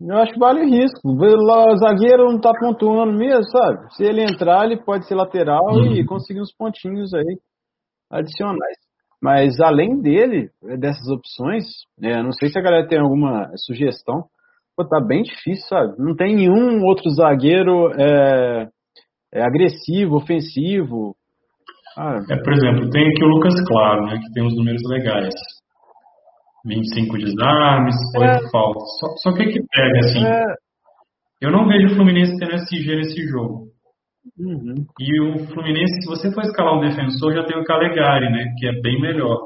[0.00, 1.00] eu acho que vale o risco.
[1.08, 3.94] O zagueiro não tá pontuando mesmo, sabe?
[3.94, 5.92] Se ele entrar, ele pode ser lateral uhum.
[5.92, 7.38] e conseguir uns pontinhos aí
[8.10, 8.76] adicionais.
[9.20, 11.64] Mas além dele, dessas opções,
[12.00, 14.24] é, não sei se a galera tem alguma sugestão.
[14.76, 15.94] Pô, tá bem difícil, sabe?
[15.98, 18.68] Não tem nenhum outro zagueiro é,
[19.34, 21.16] é agressivo, ofensivo.
[21.98, 25.34] Ah, é, por exemplo, tem aqui o Lucas Claro, né, que tem uns números legais.
[26.64, 28.84] 25 desarmes, 8 é, faltas.
[29.00, 30.24] Só, só que que pega, assim.
[30.24, 30.44] É,
[31.40, 33.68] eu não vejo o Fluminense tendo SG nesse jogo.
[34.38, 34.86] Uhum.
[35.00, 38.44] E o Fluminense, se você for escalar um defensor, já tem o Calegari, né?
[38.58, 39.36] Que é bem melhor.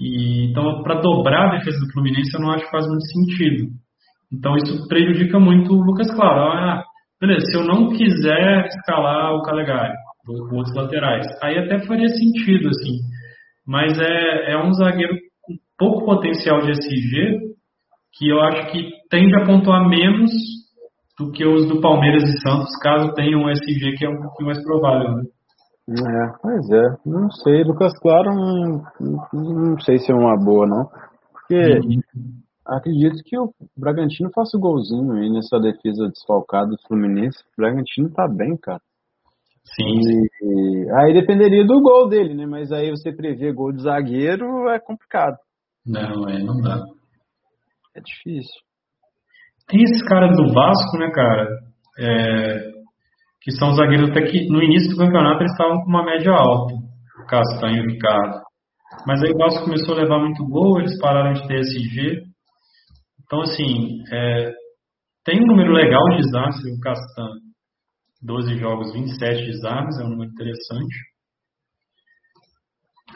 [0.00, 3.70] E, então, para dobrar a defesa do Fluminense, eu não acho que faz muito sentido.
[4.32, 6.40] Então, isso prejudica muito o Lucas Claro.
[6.40, 6.82] Ah,
[7.20, 9.94] beleza, se eu não quiser escalar o Calegari,
[10.28, 12.98] outros laterais, aí até faria sentido, assim.
[13.66, 17.50] Mas é, é um zagueiro com pouco potencial de SG,
[18.12, 20.30] que eu acho que tende a pontuar menos
[21.18, 24.46] do que os do Palmeiras e Santos, caso tenha um SG que é um pouquinho
[24.46, 25.22] mais provável, né?
[25.90, 28.84] É, pois é, não sei, Lucas Claro não,
[29.32, 30.88] não sei se é uma boa, não.
[31.32, 32.00] Porque uhum.
[32.64, 37.42] acredito que o Bragantino faça o golzinho aí nessa defesa desfalcada do Fluminense.
[37.42, 38.80] O Bragantino tá bem, cara.
[39.74, 40.00] Sim.
[40.42, 42.46] E, aí dependeria do gol dele, né?
[42.46, 45.36] Mas aí você prever gol de zagueiro é complicado.
[45.86, 46.82] Não, é, não dá.
[47.96, 48.60] É difícil.
[49.68, 51.48] Tem esses caras do Vasco, né, cara?
[51.98, 52.70] É,
[53.42, 56.74] que são zagueiros até que no início do campeonato eles estavam com uma média alta.
[57.22, 58.40] O Castanho e o Ricardo.
[59.06, 62.22] Mas aí o Vasco começou a levar muito gol, eles pararam de ter SG.
[63.24, 64.52] Então, assim, é,
[65.24, 67.49] tem um número legal de exames, o Castanho.
[68.22, 70.94] 12 jogos, 27 exames, é um número interessante.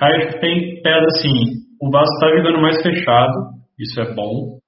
[0.01, 4.59] Aí tem pesa assim, o Vasco está jogando mais fechado, isso é bom.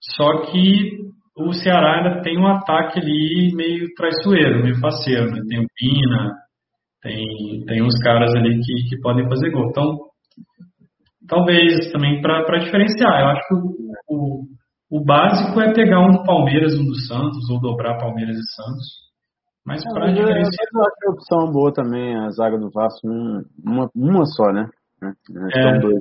[0.00, 1.04] Só que
[1.36, 5.40] o Ceará ainda tem um ataque ali meio traiçoeiro, meio faceiro, né?
[5.48, 6.32] Tem o Pina,
[7.02, 9.68] tem, tem uns caras ali que, que podem fazer gol.
[9.70, 9.98] Então,
[11.28, 13.20] talvez também para diferenciar.
[13.20, 13.74] Eu acho que o,
[14.08, 14.42] o,
[14.90, 19.03] o, básico é pegar um do Palmeiras, um do Santos, ou dobrar Palmeiras e Santos.
[19.66, 20.68] Mas é, para diferenciar.
[20.74, 23.06] Eu acho que a opção boa também a zaga do Vasco,
[23.64, 24.68] uma, uma só, né?
[25.54, 25.78] É.
[25.78, 26.00] Dois.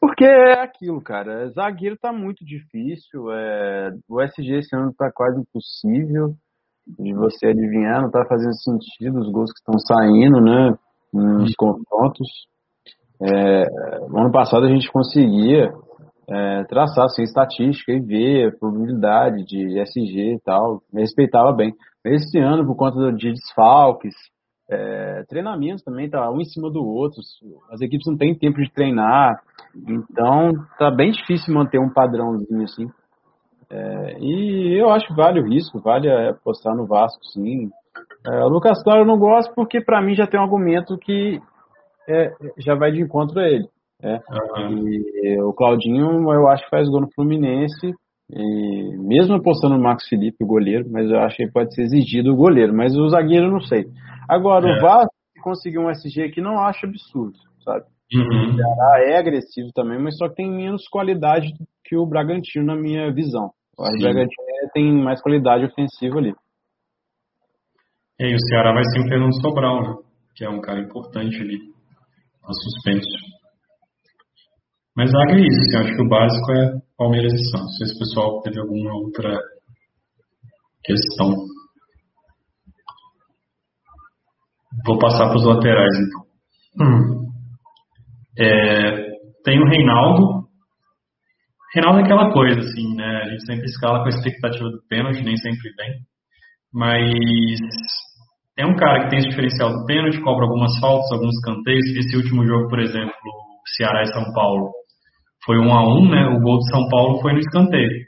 [0.00, 1.48] Porque é aquilo, cara.
[1.50, 3.30] Zagueiro tá muito difícil.
[3.32, 3.90] É...
[4.08, 6.34] O SG esse ano tá quase impossível
[6.86, 10.74] de você adivinhar, não tá fazendo sentido os gols que estão saindo, né?
[11.12, 12.28] Nos confrontos.
[13.20, 13.64] É...
[14.14, 15.72] ano passado a gente conseguia
[16.28, 20.82] é, traçar assim, estatística e ver a probabilidade de SG e tal.
[20.92, 21.72] Respeitava bem.
[22.06, 24.14] Esse ano, por conta de desfalques,
[24.70, 27.20] é, treinamentos também tá um em cima do outro.
[27.70, 29.40] As equipes não têm tempo de treinar,
[29.74, 32.88] então tá bem difícil manter um padrãozinho assim.
[33.70, 37.70] É, e eu acho que vale o risco, vale apostar no Vasco, sim.
[38.26, 41.40] É, o Lucas Claro eu não gosto porque para mim já tem um argumento que
[42.08, 43.68] é, já vai de encontro a ele.
[44.02, 44.88] Uhum.
[44.88, 47.94] E o Claudinho eu acho que faz gol no Fluminense
[48.30, 52.32] e mesmo apostando no Max Felipe, o goleiro, mas eu acho que pode ser exigido
[52.32, 53.86] o goleiro, mas o zagueiro não sei.
[54.28, 54.76] Agora, é.
[54.76, 55.12] o Vasco
[55.42, 57.84] conseguiu um SG que não acho absurdo, sabe?
[58.12, 58.50] Uhum.
[58.50, 61.52] O Ceará é agressivo também, mas só que tem menos qualidade
[61.84, 63.50] que o Bragantino, na minha visão.
[63.78, 66.34] O Bragantino é, tem mais qualidade ofensiva ali.
[68.18, 69.96] E o Ceará vai ser o Fernando Sobral, né?
[70.34, 71.58] Que é um cara importante ali,
[72.42, 73.08] a suspenso.
[74.96, 77.66] Mas zaga é isso, assim, eu acho que o básico é Palmeiras e Santos.
[77.66, 79.38] Não sei se o pessoal teve alguma outra
[80.84, 81.34] questão.
[84.86, 86.26] Vou passar para os laterais, então.
[86.80, 87.26] Hum.
[88.38, 89.06] É,
[89.44, 90.46] tem o Reinaldo.
[91.74, 93.22] Reinaldo é aquela coisa, assim, né?
[93.22, 95.94] A gente sempre escala com a expectativa do pênalti, nem sempre vem.
[96.72, 97.58] Mas
[98.58, 101.84] é um cara que tem esse diferencial do pênalti, cobra algumas faltas, alguns canteios.
[101.96, 103.12] Esse último jogo, por exemplo,
[103.76, 104.70] Ceará e São Paulo,
[105.46, 106.26] foi um a um, né?
[106.26, 108.04] O gol de São Paulo foi no escanteio.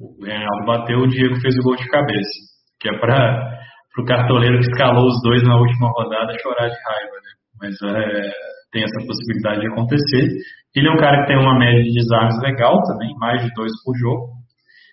[0.00, 2.34] O Reinaldo bateu, o Diego fez o gol de cabeça.
[2.80, 3.60] Que é para
[3.98, 7.30] o cartoleiro que escalou os dois na última rodada chorar de raiva, né?
[7.60, 8.32] Mas é,
[8.72, 10.28] tem essa possibilidade de acontecer.
[10.74, 13.72] Ele é um cara que tem uma média de desarmes legal também, mais de dois
[13.84, 14.40] por jogo.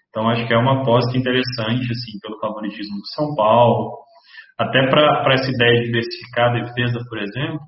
[0.10, 3.98] Então acho que é uma aposta interessante, assim, pelo favoritismo do São Paulo.
[4.60, 7.60] Até para essa ideia de diversificar a defesa, por exemplo,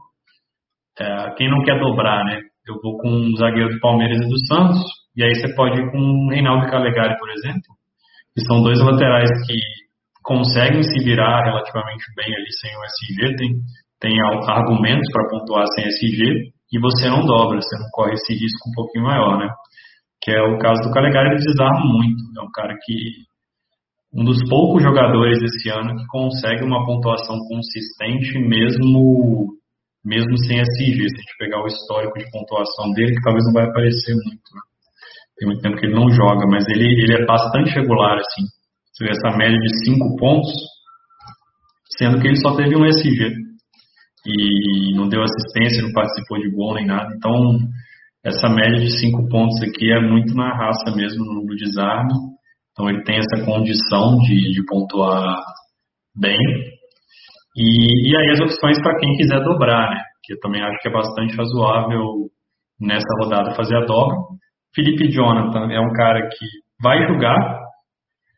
[0.99, 2.49] é, quem não quer dobrar, né?
[2.70, 4.80] Eu vou com um zagueiro do Palmeiras e do Santos,
[5.16, 7.76] e aí você pode ir com o Reinaldo Calegari, por exemplo,
[8.34, 9.58] que são dois laterais que
[10.24, 13.50] conseguem se virar relativamente bem ali sem o SG, tem,
[14.00, 18.70] tem argumentos para pontuar sem SG, e você não dobra, você não corre esse risco
[18.70, 19.50] um pouquinho maior, né?
[20.22, 23.28] Que é o caso do Calegari, ele desarma muito, é um cara que
[24.14, 29.59] um dos poucos jogadores desse ano que consegue uma pontuação consistente mesmo
[30.04, 31.10] mesmo sem SG.
[31.10, 34.50] Se a gente pegar o histórico de pontuação dele, que talvez não vai aparecer muito.
[34.56, 34.62] Né?
[35.38, 38.44] Tem muito tempo que ele não joga, mas ele, ele é bastante regular, assim.
[38.92, 40.52] Você vê essa média de 5 pontos,
[41.98, 43.34] sendo que ele só teve um SG.
[44.26, 47.10] E não deu assistência, não participou de gol nem nada.
[47.16, 47.32] Então,
[48.24, 52.14] essa média de 5 pontos aqui é muito na raça mesmo, no desarme.
[52.72, 55.42] Então, ele tem essa condição de, de pontuar
[56.16, 56.38] bem.
[57.60, 60.02] E, e aí as opções para quem quiser dobrar, né?
[60.24, 62.30] Que eu também acho que é bastante razoável
[62.80, 64.15] nessa rodada fazer a dobra.
[64.74, 66.45] Felipe Jonathan é um cara que
[66.82, 67.36] vai jogar.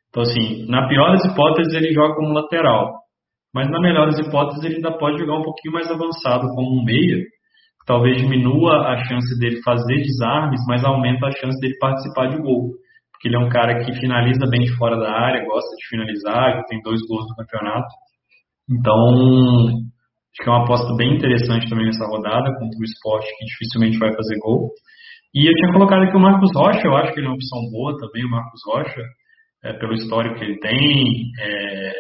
[0.10, 3.02] Então, assim, na pior das hipóteses, ele joga como lateral.
[3.54, 6.84] Mas na melhor das hipóteses, ele ainda pode jogar um pouquinho mais avançado como um
[6.84, 7.24] meia.
[7.86, 12.72] Talvez diminua a chance dele fazer desarmes, mas aumenta a chance dele participar de gol.
[13.12, 16.56] Porque ele é um cara que finaliza bem de fora da área, gosta de finalizar,
[16.56, 17.90] já tem dois gols no campeonato.
[18.72, 19.76] Então,
[20.32, 24.00] acho que é uma aposta bem interessante também nessa rodada, contra o esporte que dificilmente
[24.00, 24.70] vai fazer gol.
[25.36, 27.60] E eu tinha colocado aqui o Marcos Rocha, eu acho que ele é uma opção
[27.72, 29.02] boa também, o Marcos Rocha,
[29.64, 31.92] é, pelo histórico que ele tem, é,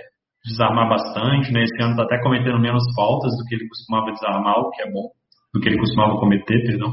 [0.45, 1.63] desarmar bastante, né?
[1.63, 4.91] Esse ano está até cometendo menos faltas do que ele costumava desarmar, o que é
[4.91, 5.07] bom,
[5.53, 6.91] do que ele costumava cometer, perdão.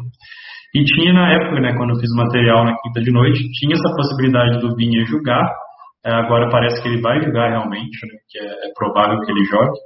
[0.75, 3.75] E tinha na época, né, quando eu fiz o material na quinta de noite, tinha
[3.75, 5.49] essa possibilidade do Vinha jogar,
[6.05, 9.79] agora parece que ele vai jogar realmente, né, que é, é, provável que ele jogue,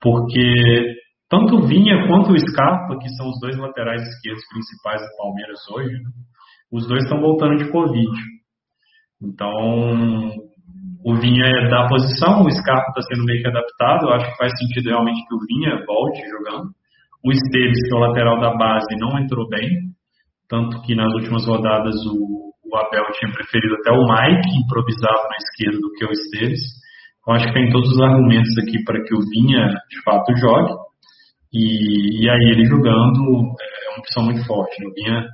[0.00, 0.96] porque
[1.28, 5.58] tanto o Vinha quanto o Scarpa, que são os dois laterais esquerdos principais do Palmeiras
[5.70, 6.10] hoje, né,
[6.72, 8.10] os dois estão voltando de Covid.
[9.22, 10.32] Então,
[11.04, 14.36] o Vinha é da posição, o Scarpa está sendo meio que adaptado, eu acho que
[14.36, 16.70] faz sentido realmente que o Vinha volte jogando.
[17.24, 19.68] O Esteves, que é o lateral da base, não entrou bem,
[20.48, 22.45] tanto que nas últimas rodadas o
[22.76, 26.60] o Abel tinha preferido até o Mike improvisado na esquerda do que o Esteves.
[27.20, 30.74] Então acho que tem todos os argumentos aqui para que o Vinha de fato jogue.
[31.52, 34.76] E, e aí ele jogando é uma opção muito forte.
[34.78, 34.88] Né?
[34.88, 35.26] O Vinha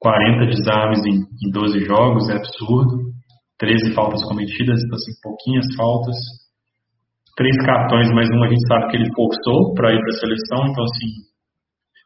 [0.00, 3.14] 40 desarmes em, em 12 jogos é absurdo.
[3.58, 6.16] 13 faltas cometidas, então assim, pouquinhas faltas.
[7.36, 10.66] Três cartões, mas um a gente sabe que ele forçou para ir para a seleção,
[10.70, 11.10] então assim,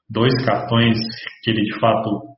[0.09, 0.99] dois cartões
[1.43, 2.32] que ele de fato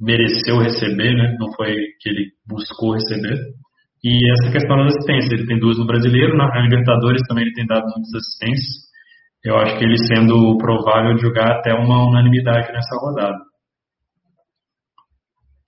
[0.00, 1.36] mereceu receber, né?
[1.38, 3.36] Não foi que ele buscou receber.
[4.02, 7.66] E essa questão da assistência, ele tem duas no brasileiro, na Libertadores também ele tem
[7.66, 8.88] dado muitas assistências.
[9.44, 13.36] Eu acho que ele sendo provável de jogar até uma unanimidade nessa rodada.
[13.36, 13.40] O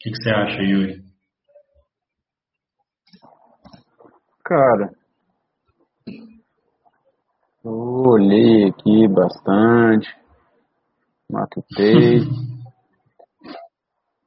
[0.01, 1.03] que, que você acha, Yuri?
[4.45, 4.91] Cara,
[7.65, 10.09] eu olhei aqui bastante,
[11.31, 12.23] matutei.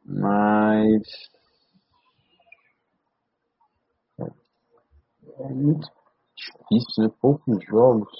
[0.05, 1.01] Mas
[5.39, 5.87] é muito
[6.37, 7.09] difícil, né?
[7.19, 8.11] Poucos jogos.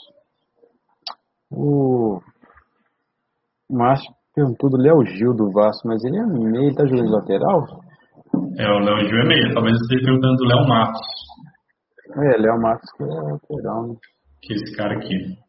[1.52, 2.19] O
[3.69, 7.65] Márcio perguntou do Léo Gil do Vasco, mas ele é meio, ele tá jogando lateral?
[8.58, 11.08] É, o Léo Gil é meio, talvez você esteja perguntando do Léo Marcos.
[12.17, 13.95] É, Léo Marcos que é lateral, né?
[14.41, 15.44] Que é esse cara aqui.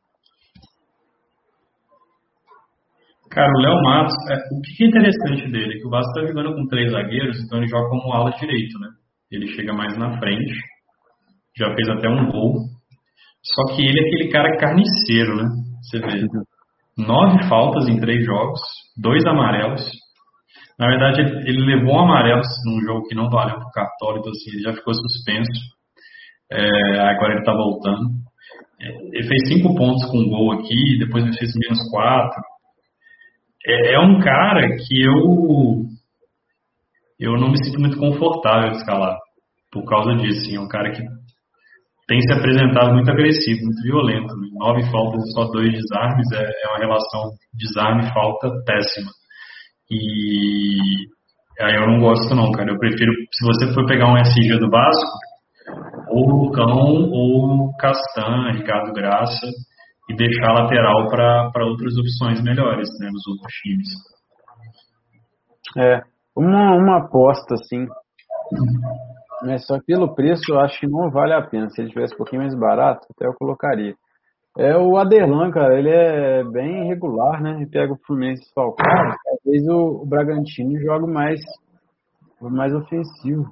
[3.37, 6.27] Cara, o Léo Matos, é, o que é interessante dele é que o Vasco está
[6.27, 8.89] jogando com três zagueiros, então ele joga como ala direito, né?
[9.31, 10.55] Ele chega mais na frente,
[11.55, 12.55] já fez até um gol.
[13.45, 15.51] Só que ele é aquele cara carniceiro, né?
[15.83, 16.27] Você vê.
[16.97, 18.59] Nove faltas em três jogos,
[18.97, 19.83] dois amarelos.
[20.79, 24.51] Na verdade, ele levou um amarelo num jogo que não valeu pro cartório, então assim,
[24.55, 25.61] ele já ficou suspenso.
[26.51, 28.09] É, agora ele tá voltando.
[28.81, 32.56] É, ele fez cinco pontos com um gol aqui, depois ele fez menos quatro
[33.67, 35.85] é, é um cara que eu
[37.19, 39.17] eu não me sinto muito confortável de escalar
[39.73, 40.55] por causa disso.
[40.55, 41.03] é um cara que
[42.07, 44.35] tem se apresentado muito agressivo, muito violento.
[44.37, 44.49] Né?
[44.53, 49.11] Nove faltas e só dois desarmes é, é uma relação desarme-falta péssima.
[49.91, 50.79] E
[51.61, 52.71] aí eu não gosto não, cara.
[52.71, 55.19] Eu prefiro, se você for pegar um SG do Vasco,
[56.09, 59.47] ou Lucão ou Castan, Ricardo Graça,
[60.09, 63.89] e deixar a lateral para outras opções melhores né, nos outros times.
[65.77, 66.03] É,
[66.37, 67.87] uma, uma aposta assim,
[69.43, 71.69] mas só pelo preço eu acho que não vale a pena.
[71.71, 73.95] Se ele tivesse um pouquinho mais barato, até eu colocaria.
[74.59, 77.57] É o Aderlan, cara, ele é bem regular, né?
[77.57, 81.41] Ele pega o Fluminense falcado, talvez o, o Bragantino jogue mais,
[82.41, 83.45] mais ofensivo.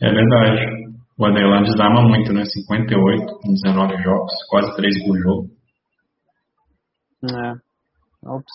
[0.00, 0.99] É verdade.
[1.20, 2.44] O Adelan desarma muito, né?
[2.46, 5.50] 58 com 19 jogos, quase 3 por jogo.
[7.30, 7.52] É.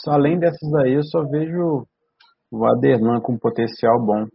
[0.07, 1.85] Além dessas aí, eu só vejo
[2.51, 4.25] o Aderlan com potencial bom.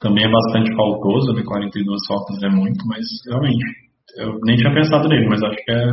[0.00, 1.44] Também é bastante faltoso, né?
[1.44, 3.64] 42 faltas é muito, mas realmente,
[4.16, 5.92] eu nem tinha pensado nele, mas acho que é,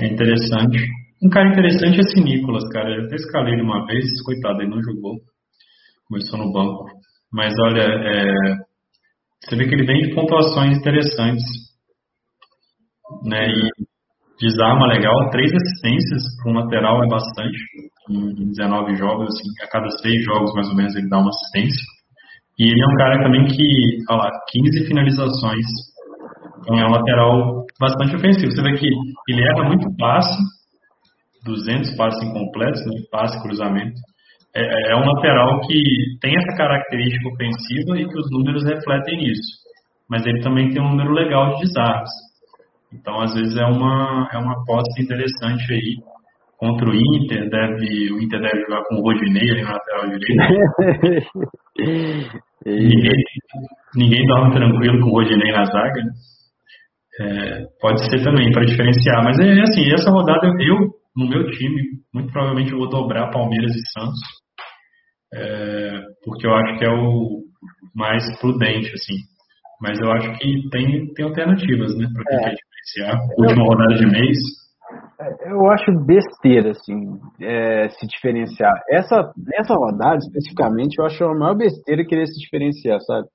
[0.00, 0.78] É interessante.
[1.22, 2.96] Um cara interessante é esse Nicolas, cara.
[2.96, 5.16] Eu até escalei ele uma vez, coitado, ele não jogou.
[6.08, 6.86] Começou no banco.
[7.30, 8.54] Mas olha, é,
[9.42, 11.44] você vê que ele vem de pontuações interessantes.
[13.24, 13.48] Né?
[13.48, 13.70] E
[14.40, 17.58] desarma legal, três assistências para um lateral é bastante.
[18.08, 21.84] Em 19 jogos, assim, a cada seis jogos mais ou menos ele dá uma assistência.
[22.58, 25.66] E ele é um cara também que, olha lá, 15 finalizações.
[26.60, 28.50] Então é um lateral bastante ofensivo.
[28.52, 28.86] Você vê que
[29.28, 30.36] ele erra muito passe,
[31.44, 33.00] 200 passes incompletos, né?
[33.10, 33.94] passe, cruzamento.
[34.54, 35.80] É, é, um lateral que
[36.20, 39.60] tem essa característica ofensiva e que os números refletem isso.
[40.08, 42.10] Mas ele também tem um número legal de desarmes.
[42.92, 45.96] Então, às vezes, é uma, é uma aposta interessante aí
[46.58, 47.48] contra o Inter.
[47.48, 50.48] Deve, o Inter deve jogar com o Rodinei ali na lateral direita.
[52.66, 53.24] ninguém,
[53.94, 56.02] ninguém dorme tranquilo com o Rodinei na zaga.
[56.02, 56.10] Né?
[57.20, 59.22] É, pode ser também para diferenciar.
[59.24, 60.76] Mas é assim, essa rodada eu,
[61.16, 61.82] no meu time,
[62.12, 64.39] muito provavelmente eu vou dobrar Palmeiras e Santos.
[65.32, 67.42] É, porque eu acho que é o
[67.94, 69.16] mais prudente, assim.
[69.80, 72.40] Mas eu acho que tem, tem alternativas, né, para quem é.
[72.42, 73.28] quer diferenciar.
[73.38, 74.38] Última rodada de mês.
[75.20, 78.72] É, eu acho besteira, assim, é, se diferenciar.
[78.90, 83.28] Essa, essa rodada, especificamente, eu acho a maior besteira querer se diferenciar, sabe?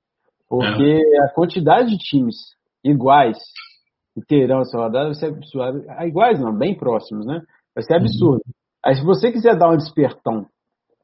[0.48, 1.24] Porque é.
[1.24, 2.36] a quantidade de times
[2.84, 3.38] iguais
[4.14, 5.84] que terão essa rodada vai ser absurda.
[5.90, 7.40] Ah, iguais não, bem próximos, né?
[7.74, 8.40] Vai ser absurdo.
[8.46, 8.52] Uhum.
[8.84, 10.46] Aí se você quiser dar um despertão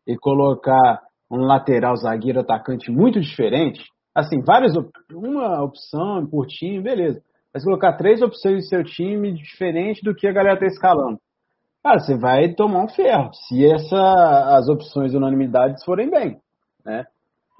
[0.07, 1.01] e colocar
[1.31, 3.83] um lateral zagueiro atacante muito diferente,
[4.15, 4.73] assim, várias
[5.13, 7.23] uma opção por time, beleza.
[7.53, 11.19] Mas colocar três opções em seu time diferente do que a galera tá escalando.
[11.83, 16.39] Cara, você vai tomar um ferro se essa, as opções unanimidades forem bem.
[16.85, 17.05] Né?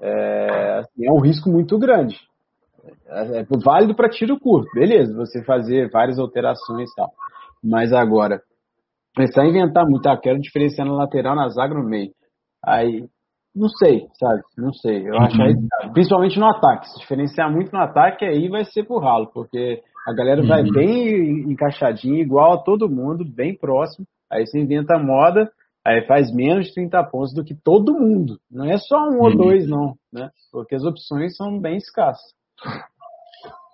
[0.01, 2.17] É, assim, é um risco muito grande.
[3.07, 7.11] É, é válido para tiro curto, beleza, você fazer várias alterações e tal.
[7.63, 8.41] Mas agora,
[9.15, 12.11] começar a inventar muito, ah, quero diferenciar na lateral, na zaga, no meio.
[12.65, 13.05] Aí,
[13.55, 14.41] não sei, sabe?
[14.57, 15.07] Não sei.
[15.07, 15.93] Eu acho aí, uhum.
[15.93, 16.89] principalmente no ataque.
[16.89, 20.47] Se diferenciar muito no ataque, aí vai ser por ralo, porque a galera uhum.
[20.47, 24.05] vai bem encaixadinha, igual a todo mundo, bem próximo.
[24.31, 25.49] Aí você inventa moda,
[25.85, 28.37] aí faz menos de 30 pontos do que todo mundo.
[28.51, 29.23] Não é só um uhum.
[29.23, 30.29] ou dois, não, né?
[30.51, 32.33] Porque as opções são bem escassas.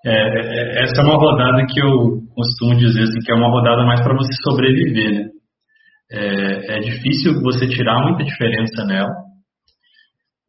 [0.05, 3.83] É, é, essa é uma rodada que eu costumo dizer assim, que é uma rodada
[3.85, 5.29] mais para você sobreviver, né?
[6.12, 9.14] É, é, difícil você tirar muita diferença nela,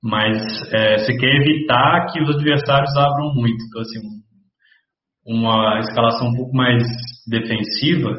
[0.03, 0.39] mas
[0.73, 3.63] é, você quer evitar que os adversários abram muito.
[3.69, 4.01] Então, assim,
[5.27, 6.83] uma escalação um pouco mais
[7.29, 8.17] defensiva,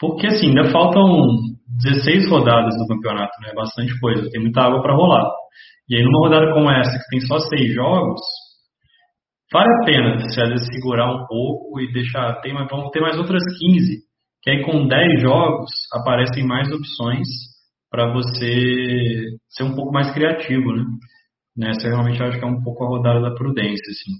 [0.00, 1.36] porque assim, ainda faltam
[1.84, 3.52] 16 rodadas do campeonato, né?
[3.54, 5.30] Bastante coisa, tem muita água para rolar.
[5.88, 8.20] E aí, numa rodada como essa, que tem só seis jogos,
[9.52, 12.40] vale a pena se às vezes segurar um pouco e deixar.
[12.40, 14.11] Tem, vamos ter mais outras 15
[14.42, 17.28] que aí com 10 jogos aparecem mais opções
[17.90, 20.82] para você ser um pouco mais criativo, né?
[21.56, 24.12] Nessa eu realmente acho que é um pouco a rodada da prudência, assim.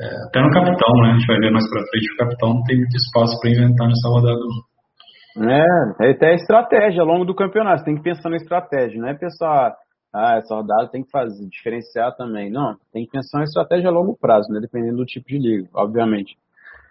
[0.00, 1.10] É, até no capitão, né?
[1.10, 3.88] A gente vai ver mais para frente, o capitão não tem muito espaço para inventar
[3.88, 4.38] nessa rodada.
[5.40, 9.08] É, é até estratégia ao longo do campeonato, você tem que pensar na estratégia, não
[9.08, 9.74] é pensar,
[10.14, 12.50] ah, essa rodada tem que fazer, diferenciar também.
[12.50, 14.60] Não, tem que pensar na estratégia a longo prazo, né?
[14.60, 16.36] Dependendo do tipo de liga, obviamente.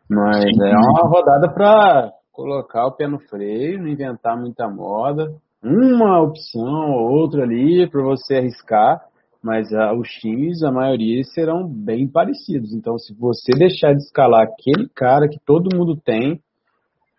[0.09, 0.63] Mas Sim.
[0.63, 5.27] é uma rodada para colocar o pé no freio, não inventar muita moda.
[5.63, 9.01] Uma opção ou outra ali para você arriscar,
[9.43, 12.75] mas ah, os times, a maioria, serão bem parecidos.
[12.75, 16.39] Então, se você deixar de escalar aquele cara que todo mundo tem,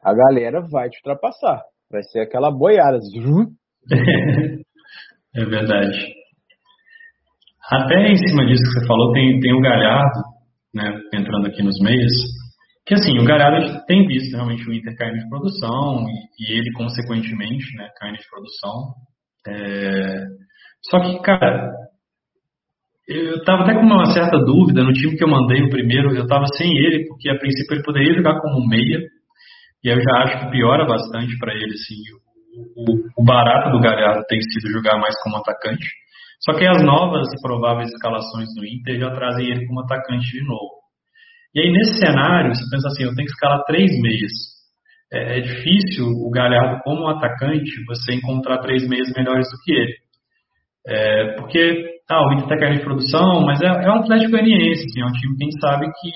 [0.04, 1.62] a galera vai te ultrapassar.
[1.90, 2.98] Vai ser aquela boiada.
[5.34, 6.14] é verdade.
[7.72, 10.20] Até em cima disso que você falou, tem, tem o Galhardo,
[10.72, 12.12] né, entrando aqui nos meios,
[12.88, 16.72] que assim, o Galhardo tem visto realmente o Inter caindo de produção e, e ele,
[16.72, 18.94] consequentemente, né, caindo de produção.
[19.46, 20.24] É...
[20.88, 21.70] Só que, cara,
[23.06, 26.26] eu tava até com uma certa dúvida no time que eu mandei o primeiro, eu
[26.26, 29.00] tava sem ele, porque a princípio ele poderia jogar como meia,
[29.84, 32.00] e eu já acho que piora bastante para ele, assim,
[32.74, 35.86] o, o, barato do Galhardo tem sido jogar mais como atacante.
[36.40, 40.77] Só que as novas prováveis escalações do Inter já trazem ele como atacante de novo.
[41.58, 44.30] E aí, nesse cenário, você pensa assim, eu tenho que escalar três meias.
[45.12, 49.94] É, é difícil o Galhardo, como atacante, você encontrar três meias melhores do que ele.
[50.86, 54.84] É, porque ah, o Inter está caindo de produção, mas é, é um Atlético Goianiense,
[54.84, 56.10] assim, é um time que a gente sabe que,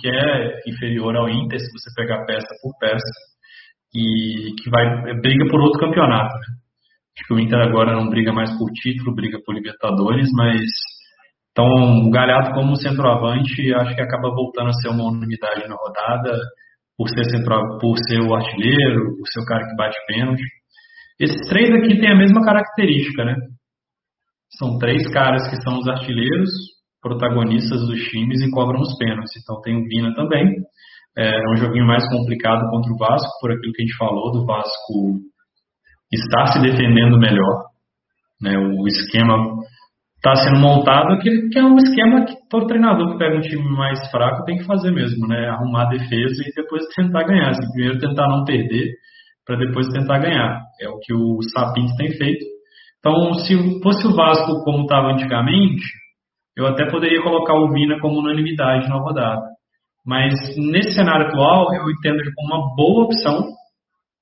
[0.00, 3.14] que é inferior ao Inter, se você pegar peça por peça,
[3.94, 6.34] e que vai briga por outro campeonato.
[6.34, 6.46] Né?
[7.16, 10.64] Acho que o Inter agora não briga mais por título, briga por Libertadores, mas
[11.52, 11.66] então,
[12.06, 16.38] o Galhardo como centroavante, acho que acaba voltando a ser uma unidade na rodada.
[16.96, 20.42] por ser, central, por ser o artilheiro, por ser o cara que bate pênalti.
[21.18, 23.36] Esses três aqui têm a mesma característica, né?
[24.58, 26.50] São três caras que são os artilheiros,
[27.00, 29.32] protagonistas dos times e cobram os pênaltis.
[29.42, 30.44] Então tem o Vina também.
[31.16, 34.44] É um joguinho mais complicado contra o Vasco, por aquilo que a gente falou, do
[34.44, 35.20] Vasco
[36.12, 37.64] estar se defendendo melhor.
[38.42, 38.58] Né?
[38.58, 39.36] O esquema
[40.20, 43.66] está sendo montado, que, que é um esquema que todo treinador que pega um time
[43.70, 45.48] mais fraco tem que fazer mesmo, né?
[45.48, 47.48] Arrumar a defesa e depois tentar ganhar.
[47.48, 48.92] Assim, primeiro tentar não perder,
[49.46, 50.60] para depois tentar ganhar.
[50.80, 52.44] É o que o Sapinto tem feito.
[52.98, 55.82] Então, se fosse o Vasco como estava antigamente,
[56.54, 59.40] eu até poderia colocar o Vina como unanimidade na rodada.
[60.04, 63.46] Mas nesse cenário atual, eu entendo ele como uma boa opção,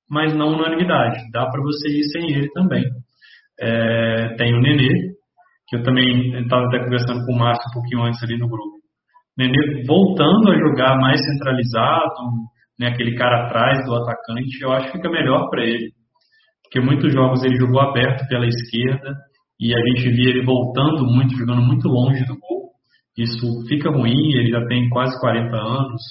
[0.09, 1.29] mas não unanimidade.
[1.33, 2.85] Dá para você ir sem ele também.
[3.59, 5.18] É, tem o Nenê,
[5.69, 8.79] que eu também estava até conversando com o Márcio um pouquinho antes ali no grupo.
[9.37, 12.13] Nenê voltando a jogar mais centralizado,
[12.79, 15.91] né, aquele cara atrás do atacante, eu acho que fica melhor para ele.
[16.63, 19.15] Porque muitos jogos ele jogou aberto pela esquerda
[19.59, 22.69] e a gente via ele voltando muito, jogando muito longe do gol.
[23.17, 26.01] Isso fica ruim, ele já tem quase 40 anos,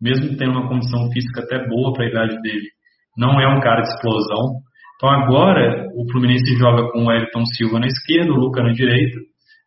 [0.00, 2.68] mesmo tendo uma condição física até boa para a idade dele.
[3.16, 4.60] Não é um cara de explosão,
[4.96, 9.18] então agora o Fluminense joga com o Ayrton Silva na esquerda, o Luca na direita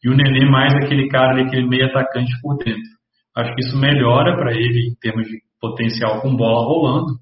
[0.04, 2.98] e o Nenê mais aquele cara ali, aquele meio atacante por dentro.
[3.36, 7.14] Acho que isso melhora para ele em termos de potencial com bola rolando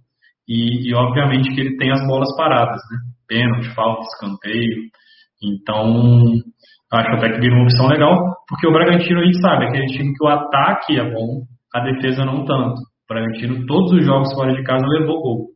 [0.48, 2.98] e, e, obviamente que ele tem as bolas paradas, né?
[3.28, 4.84] Pênalti, falta, escanteio.
[5.42, 6.42] Então
[6.92, 9.88] acho até que vira uma opção legal, porque o Bragantino a gente sabe, é aquele
[9.88, 11.42] time que o ataque é bom,
[11.74, 12.80] a defesa não tanto.
[12.80, 15.55] O Bragantino todos os jogos fora de casa levou gol.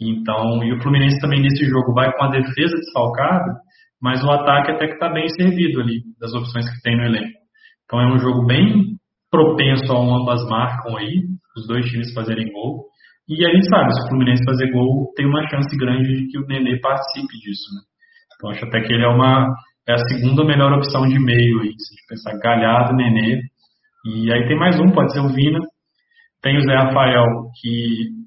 [0.00, 3.60] Então, e o Fluminense também nesse jogo vai com a defesa desfalcada,
[4.00, 7.38] mas o ataque até que está bem servido ali, das opções que tem no elenco.
[7.84, 8.96] Então é um jogo bem
[9.30, 11.22] propenso a um ambas marcam aí,
[11.56, 12.86] os dois times fazerem gol.
[13.28, 16.38] E a gente sabe, se o Fluminense fazer gol, tem uma chance grande de que
[16.38, 17.74] o Nenê participe disso.
[17.74, 17.80] Né?
[18.34, 19.46] Então acho até que ele é uma
[19.88, 23.40] é a segunda melhor opção de meio aí, se a gente pensar Galhardo, Nenê.
[24.06, 25.58] E aí tem mais um, pode ser o Vina.
[26.42, 27.26] Tem o Zé Rafael,
[27.60, 28.19] que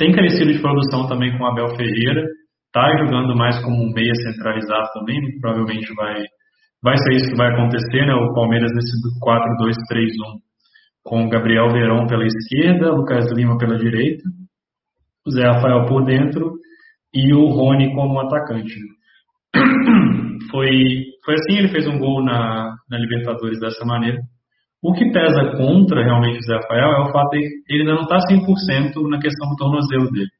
[0.00, 2.24] tem crescido de produção também com Abel Ferreira,
[2.66, 6.24] está jogando mais como um meia centralizado também, provavelmente vai,
[6.82, 8.14] vai ser isso que vai acontecer, né?
[8.14, 10.40] O Palmeiras nesse 4-2-3-1
[11.04, 14.22] com Gabriel Verão pela esquerda, Lucas Lima pela direita,
[15.26, 16.50] o Zé Rafael por dentro
[17.12, 18.74] e o Rony como atacante.
[20.50, 24.18] Foi, foi assim, ele fez um gol na, na Libertadores dessa maneira.
[24.82, 28.02] O que pesa contra realmente o Zé Rafael é o fato de ele ainda não
[28.02, 30.30] estar 100% na questão do tornozelo dele.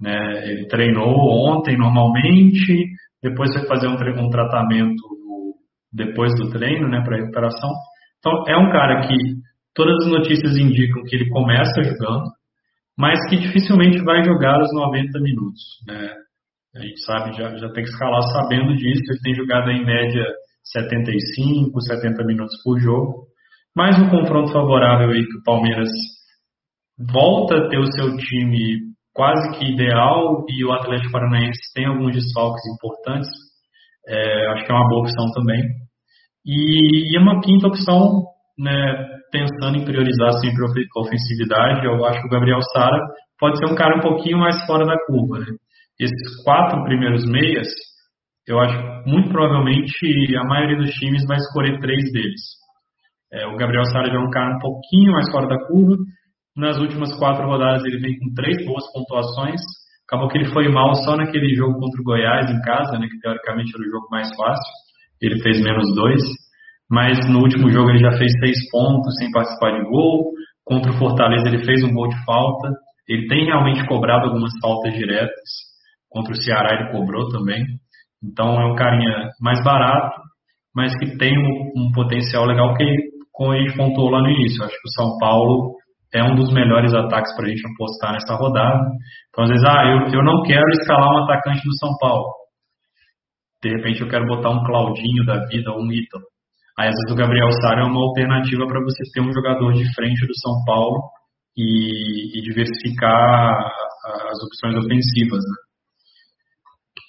[0.00, 0.50] Né?
[0.50, 1.14] Ele treinou
[1.48, 2.86] ontem normalmente,
[3.22, 5.02] depois foi fazer um, um tratamento
[5.92, 7.70] depois do treino né, para recuperação.
[8.18, 9.16] Então é um cara que
[9.74, 12.30] todas as notícias indicam que ele começa jogando,
[12.98, 15.62] mas que dificilmente vai jogar os 90 minutos.
[15.86, 16.14] Né?
[16.76, 20.24] A gente sabe, já, já tem que escalar sabendo disso, ele tem jogado em média
[20.64, 23.26] 75, 70 minutos por jogo.
[23.76, 25.90] Mais um confronto favorável aí que o Palmeiras
[27.12, 28.78] volta a ter o seu time
[29.12, 33.28] quase que ideal e o Atlético Paranaense tem alguns desfalques importantes.
[34.08, 35.60] É, acho que é uma boa opção também.
[36.46, 38.24] E, e uma quinta opção,
[38.58, 42.98] né, pensando em priorizar sempre a ofensividade, eu acho que o Gabriel Sara
[43.38, 45.40] pode ser um cara um pouquinho mais fora da curva.
[45.40, 45.54] Né?
[46.00, 47.68] Esses quatro primeiros meias,
[48.48, 52.64] eu acho muito provavelmente a maioria dos times vai escolher três deles.
[53.32, 55.96] É, o Gabriel Sara já é um cara um pouquinho mais fora da curva.
[56.56, 59.60] Nas últimas quatro rodadas ele vem com três boas pontuações.
[60.08, 63.18] Acabou que ele foi mal só naquele jogo contra o Goiás em casa, né, que
[63.18, 64.72] teoricamente era o jogo mais fácil.
[65.20, 66.22] Ele fez menos dois.
[66.88, 70.30] Mas no último jogo ele já fez seis pontos sem participar de gol.
[70.64, 72.70] Contra o Fortaleza ele fez um gol de falta.
[73.08, 75.48] Ele tem realmente cobrado algumas faltas diretas.
[76.08, 77.64] Contra o Ceará ele cobrou também.
[78.22, 80.20] Então é um carinha mais barato,
[80.74, 82.84] mas que tem um, um potencial legal que
[83.36, 84.64] como a gente pontuou lá no início.
[84.64, 85.76] Acho que o São Paulo
[86.12, 88.80] é um dos melhores ataques para a gente apostar nessa rodada.
[89.28, 92.24] Então, às vezes, ah, eu, eu não quero escalar um atacante do São Paulo.
[93.62, 96.24] De repente, eu quero botar um Claudinho da vida um Ítalo.
[96.78, 99.84] Aí, às vezes, o Gabriel Sara é uma alternativa para você ter um jogador de
[99.94, 101.10] frente do São Paulo
[101.56, 103.70] e, e diversificar
[104.30, 105.42] as opções ofensivas.
[105.44, 105.56] Né?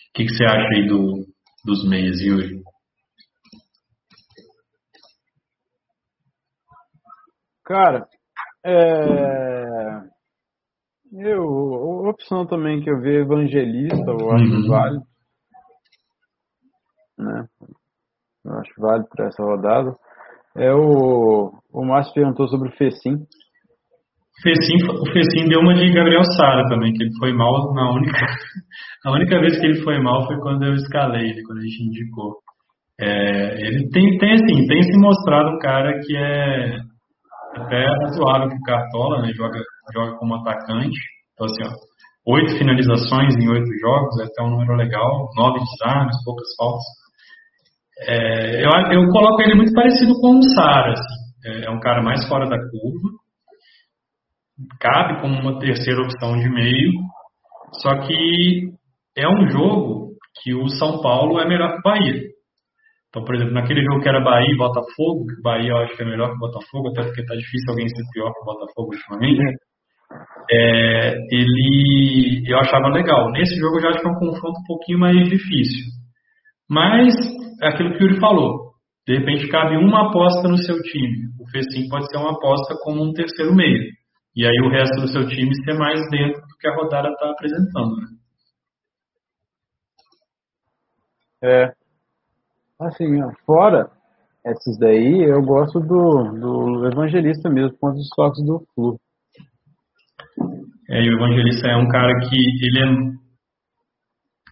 [0.10, 1.26] O que, que você acha aí do,
[1.66, 2.67] dos meias, Yuri?
[7.68, 8.08] Cara,
[8.66, 10.00] é...
[11.12, 14.68] eu, a opção também que eu vi evangelista, eu acho uhum.
[14.70, 15.04] válido.
[17.20, 17.46] Né?
[18.46, 19.94] Eu acho válido para essa rodada.
[20.56, 23.16] É o, o Márcio perguntou sobre o Fecim.
[23.16, 27.92] O Fecim, o Fecim deu uma de Gabriel Sara também, que ele foi mal na
[27.92, 28.18] única.
[29.06, 31.84] A única vez que ele foi mal foi quando eu escalei ele, quando a gente
[31.84, 32.38] indicou.
[33.00, 36.80] É, ele tem, tem, assim, tem se mostrado um cara que é
[37.58, 39.32] até razoável o Cartola, né?
[39.34, 39.60] Joga,
[39.94, 40.98] joga como atacante.
[41.34, 46.16] Então, assim, ó, oito finalizações em oito jogos, é até um número legal, nove desarmes,
[46.24, 46.86] poucas faltas.
[48.00, 51.18] É, eu, eu coloco ele muito parecido com o Sara, assim.
[51.46, 53.10] é, é um cara mais fora da curva,
[54.80, 56.92] cabe como uma terceira opção de meio,
[57.82, 58.72] só que
[59.16, 62.22] é um jogo que o São Paulo é melhor que o Bahia.
[63.10, 66.04] Então, por exemplo, naquele jogo que era Bahia e Botafogo, que Bahia eu acho que
[66.04, 68.90] é melhor que o Botafogo, até porque tá difícil alguém ser pior que o Botafogo
[68.94, 69.58] ultimamente.
[70.50, 73.32] É, ele eu achava legal.
[73.32, 75.86] Nesse jogo eu já acho que é um confronto um pouquinho mais difícil.
[76.70, 77.14] Mas
[77.62, 78.68] é aquilo que o Yuri falou.
[79.08, 81.28] De repente cabe uma aposta no seu time.
[81.40, 83.82] O Fecim pode ser uma aposta como um terceiro meio.
[84.36, 87.32] E aí o resto do seu time ser mais dentro do que a rodada está
[87.32, 87.96] apresentando.
[87.96, 88.18] Né?
[91.44, 91.77] É.
[92.80, 93.90] Assim, fora
[94.46, 99.00] esses daí, eu gosto do, do Evangelista mesmo, quanto os toques do Flu.
[100.90, 103.18] É, e o Evangelista é um cara que ele é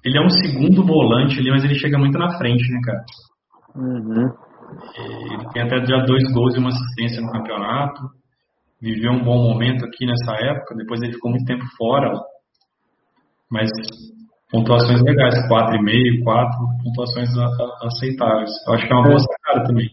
[0.05, 3.05] ele é um segundo volante ali, mas ele chega muito na frente, né, cara?
[3.75, 4.29] Uhum.
[5.31, 8.01] Ele tem até já dois gols e uma assistência no campeonato.
[8.79, 10.75] Viveu um bom momento aqui nessa época.
[10.75, 12.11] Depois ele ficou muito tempo fora.
[13.49, 13.71] Mas
[14.51, 17.29] pontuações legais, 4,5, 4, pontuações
[17.83, 18.51] aceitáveis.
[18.67, 19.19] Eu acho que é uma boa é.
[19.19, 19.89] sacada também.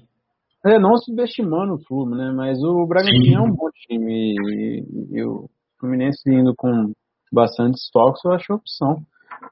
[0.64, 2.32] É, não subestimando o Fluminense, né?
[2.36, 4.34] Mas o Bragantino é um bom time.
[4.38, 5.48] E, e o
[5.80, 6.92] Fluminense indo com
[7.32, 9.02] bastante estoques, eu acho opção.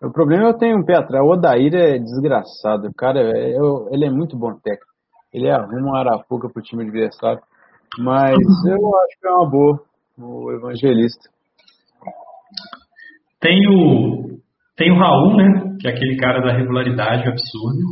[0.02, 1.24] O problema é eu tenho um pé atrás.
[1.24, 2.88] O Odair é desgraçado.
[2.88, 3.56] O cara, é,
[3.90, 4.86] ele é muito bom técnico.
[5.32, 7.42] Ele arruma uma arapuca pro time adversário.
[7.98, 8.36] Mas
[8.66, 9.82] eu acho que é uma boa.
[10.16, 11.28] O evangelista.
[13.40, 14.38] Tem o,
[14.80, 15.76] tem o Raul, né?
[15.78, 17.84] Que é aquele cara da regularidade absurda.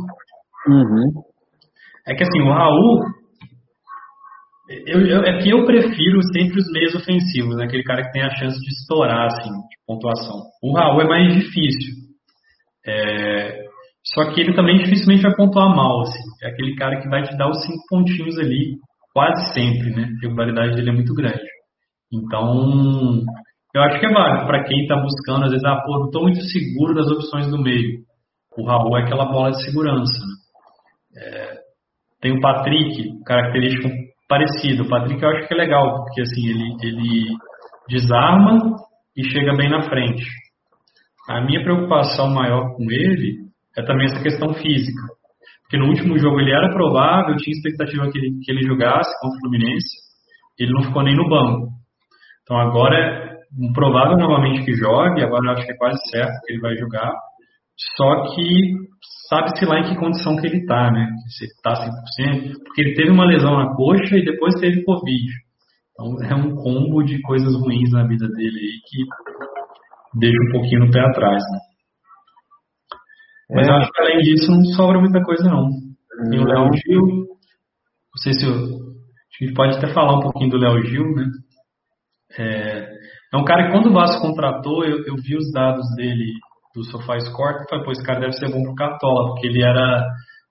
[0.67, 1.21] Uhum.
[2.07, 2.99] É que assim, o Raul.
[4.87, 7.65] Eu, eu, é que eu prefiro sempre os meios ofensivos, né?
[7.65, 10.43] aquele cara que tem a chance de estourar, assim, de pontuação.
[10.61, 11.95] O Raul é mais difícil.
[12.85, 13.63] É,
[14.13, 16.21] só que ele também dificilmente vai pontuar mal, assim.
[16.43, 18.77] É aquele cara que vai te dar os cinco pontinhos ali,
[19.11, 20.03] quase sempre, né?
[20.03, 21.41] A regularidade dele é muito grande.
[22.13, 23.23] Então,
[23.79, 26.23] eu acho que é válido para quem está buscando, às vezes, ah, pô, não estou
[26.23, 27.99] muito seguro das opções do meio.
[28.57, 30.19] O Raul é aquela bola de segurança.
[31.13, 31.21] Né?
[31.23, 31.57] É,
[32.21, 33.89] tem o Patrick, característico
[34.27, 34.83] parecido.
[34.83, 37.25] O Patrick eu acho que é legal, porque assim, ele, ele
[37.87, 38.59] desarma
[39.15, 40.25] e chega bem na frente.
[41.29, 43.37] A minha preocupação maior com ele
[43.77, 45.01] é também essa questão física.
[45.61, 49.37] Porque no último jogo ele era provável, tinha expectativa que ele, que ele jogasse contra
[49.37, 49.97] o Fluminense,
[50.59, 51.69] ele não ficou nem no banco.
[52.43, 53.28] Então agora é
[53.73, 57.11] provável novamente que jogue, agora eu acho que é quase certo que ele vai jogar.
[57.95, 58.73] Só que
[59.29, 61.07] sabe-se lá em que condição que ele está, né?
[61.37, 65.25] Se está 100%, porque ele teve uma lesão na coxa e depois teve Covid.
[65.93, 70.85] Então é um combo de coisas ruins na vida dele aí que deixa um pouquinho
[70.85, 71.59] no pé atrás, né?
[73.51, 73.71] Mas é.
[73.71, 75.69] acho que além disso não sobra muita coisa não.
[76.29, 80.49] Tem o Léo Gil, não sei se eu, a gente pode até falar um pouquinho
[80.49, 81.25] do Léo Gil, né?
[82.37, 82.89] É,
[83.33, 86.31] é, um cara que quando o Vasco contratou, eu, eu vi os dados dele
[86.75, 90.05] do SofaScore, e falei, pô, esse cara deve ser bom pro Cartola, porque ele era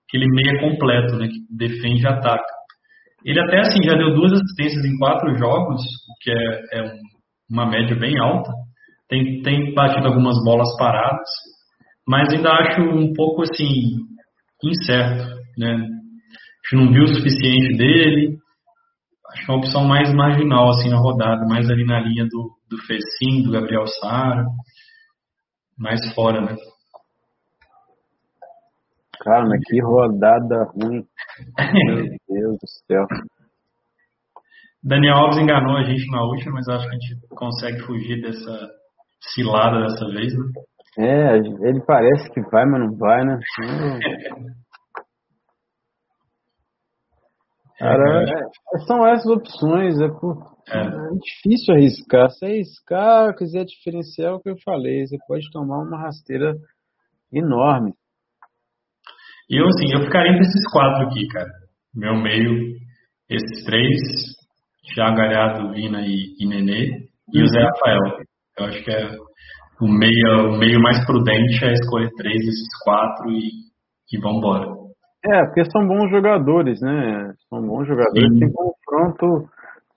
[0.07, 1.27] aquele meia completo, né?
[1.27, 2.59] Que defende e ataca.
[3.25, 6.91] Ele até assim já deu duas assistências em quatro jogos, o que é, é
[7.49, 8.51] uma média bem alta.
[9.09, 11.27] Tem, tem batido algumas bolas paradas,
[12.07, 13.97] mas ainda acho um pouco assim
[14.63, 15.73] incerto, né?
[15.73, 18.37] Acho que não viu o suficiente dele.
[19.29, 22.51] Acho que é uma opção mais marginal assim na rodada, mais ali na linha do,
[22.69, 24.45] do Fecim, do Gabriel Sara,
[25.77, 26.55] mais fora, né?
[29.21, 31.03] Cara, mas que rodada ruim.
[31.85, 33.05] Meu Deus do céu.
[34.81, 38.69] Daniel Alves enganou a gente na última, mas acho que a gente consegue fugir dessa
[39.33, 40.45] cilada dessa vez, né?
[40.97, 43.39] É, ele parece que vai, mas não vai, né?
[47.79, 50.79] Cara, é, são essas opções, é, por, é.
[50.79, 51.09] é.
[51.23, 52.29] difícil arriscar.
[52.29, 56.55] Se arriscar, quiser diferenciar o que eu falei, você pode tomar uma rasteira
[57.31, 57.93] enorme.
[59.49, 61.49] Eu, assim, eu ficaria entre esses quatro aqui, cara.
[61.95, 62.75] Meu meio,
[63.29, 63.97] esses três,
[64.93, 68.19] Thiago Galhardo, Vina e, e Nenê, e o Zé Rafael.
[68.59, 69.09] Eu acho que é
[69.81, 73.49] o meio, o meio mais prudente é escolher três desses quatro e,
[74.11, 74.78] e vamos embora.
[75.25, 77.33] É, porque são bons jogadores, né?
[77.49, 78.33] São bons jogadores.
[78.33, 78.39] Sim.
[78.39, 79.49] Tem confronto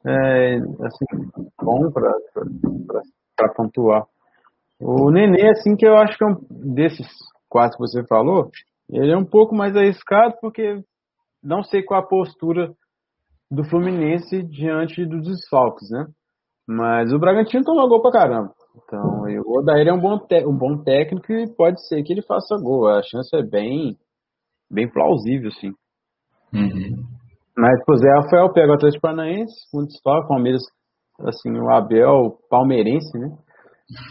[0.05, 1.07] é, assim,
[1.61, 4.05] bom para pontuar.
[4.81, 7.07] O Nenê, assim, que eu acho que é um desses
[7.49, 8.51] quatro que você falou,
[8.91, 10.83] ele é um pouco mais arriscado porque
[11.43, 12.73] não sei qual a postura
[13.51, 16.07] do Fluminense diante dos desfalques, né?
[16.67, 18.53] Mas o Bragantino tomou gol pra caramba.
[18.75, 22.57] Então, o Odair é um bom, um bom técnico e pode ser que ele faça
[22.57, 22.89] gol.
[22.89, 23.97] A chance é bem,
[24.73, 25.73] bem plausível, sim.
[26.53, 27.05] Uhum.
[27.57, 30.63] Mas, por Zé Rafael pega o Atlético Paranaense, muito desfalque, Palmeiras,
[31.21, 33.29] assim, o Abel palmeirense, né?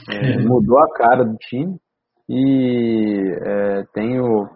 [0.09, 1.75] É, mudou a cara do time.
[2.29, 4.47] E é, tem o,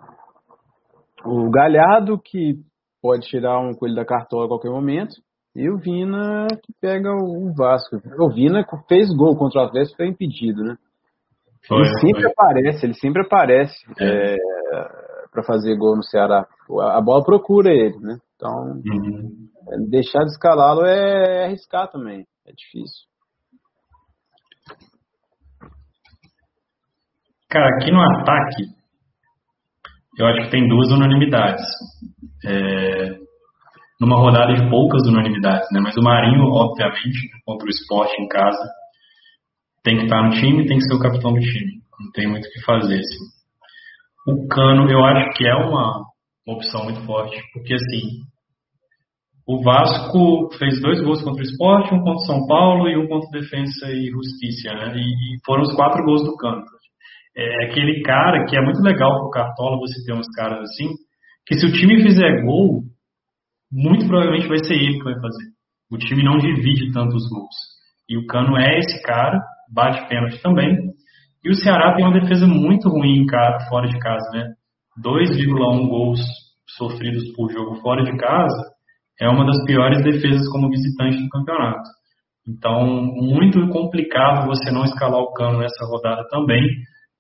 [1.26, 2.56] o Galhardo, que
[3.01, 5.16] pode tirar um coelho da cartola a qualquer momento.
[5.56, 7.97] E o Vina, que pega o Vasco.
[8.20, 10.76] O Vina fez gol contra o Atlético, foi impedido, né?
[11.68, 12.32] Foi, ele sempre foi.
[12.32, 14.36] aparece, ele sempre aparece é.
[15.36, 16.48] É, para fazer gol no Ceará.
[16.94, 18.18] A bola procura ele, né?
[18.36, 19.50] Então, uhum.
[19.70, 22.26] É, deixar de escalá-lo é arriscar também.
[22.46, 23.06] É difícil.
[27.50, 28.64] Cara, aqui no ataque,
[30.18, 31.66] eu acho que tem duas unanimidades.
[32.46, 33.18] É,
[34.00, 35.80] numa rodada de poucas unanimidades, né?
[35.82, 38.70] Mas o Marinho, obviamente, contra o esporte em casa,
[39.84, 41.82] tem que estar no time, tem que ser o capitão do time.
[42.00, 43.35] Não tem muito o que fazer, assim.
[44.28, 46.03] O Cano, eu acho que é uma,
[46.47, 48.21] opção muito forte, porque assim,
[49.47, 53.07] o Vasco fez dois gols contra o esporte, um contra o São Paulo e um
[53.07, 54.95] contra Defensa e Justiça, né?
[54.97, 56.63] E, foram os quatro gols do Cano.
[57.38, 60.88] É aquele cara que é muito legal pro Cartola você ter uns caras assim,
[61.45, 62.82] que se o time fizer gol,
[63.71, 65.45] muito provavelmente vai ser ele que vai fazer.
[65.91, 67.55] O time não divide tantos gols.
[68.09, 69.39] E o Cano é esse cara,
[69.71, 70.78] bate pênalti também.
[71.46, 73.28] E o Ceará tem uma defesa muito ruim
[73.70, 74.54] fora de casa, né?
[75.04, 76.20] 2,1 gols
[76.76, 78.76] sofridos por jogo fora de casa
[79.22, 81.88] é uma das piores defesas como visitante do campeonato.
[82.48, 82.84] Então,
[83.14, 86.68] muito complicado você não escalar o Cano nessa rodada também,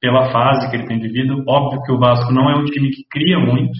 [0.01, 1.43] pela fase que ele tem vivido.
[1.47, 3.77] Óbvio que o Vasco não é um time que cria muito,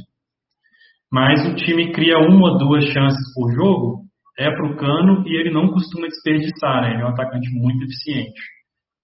[1.12, 4.04] mas o time cria uma ou duas chances por jogo,
[4.38, 6.93] é para o Cano e ele não costuma desperdiçar, né?
[6.93, 8.55] Ele é um atacante muito eficiente.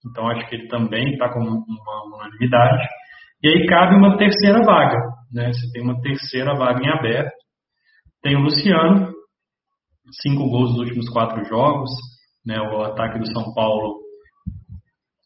[0.08, 2.86] Então acho que ele também está com uma unanimidade.
[3.42, 4.98] E aí cabe uma terceira vaga,
[5.32, 5.52] né?
[5.52, 7.32] Você tem uma terceira vaga em aberto.
[8.22, 9.12] Tem o Luciano,
[10.22, 11.90] cinco gols nos últimos quatro jogos,
[12.46, 12.60] né?
[12.60, 14.00] O ataque do São Paulo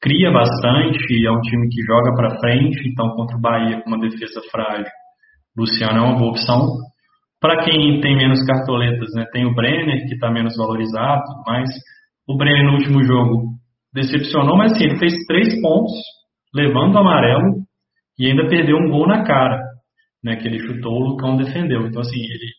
[0.00, 3.98] cria bastante, é um time que joga para frente, então contra o Bahia com uma
[3.98, 4.86] defesa frágil
[5.56, 6.60] Luciano é uma boa opção.
[7.40, 11.68] Para quem tem menos cartoletas, né, tem o Brenner, que está menos valorizado, mas
[12.28, 13.54] o Brenner no último jogo
[13.96, 15.92] decepcionou, mas sim, ele fez três pontos,
[16.54, 17.64] levando o amarelo,
[18.18, 19.60] e ainda perdeu um gol na cara,
[20.22, 21.86] né, que ele chutou, o Lucão defendeu.
[21.86, 22.52] Então, assim, ele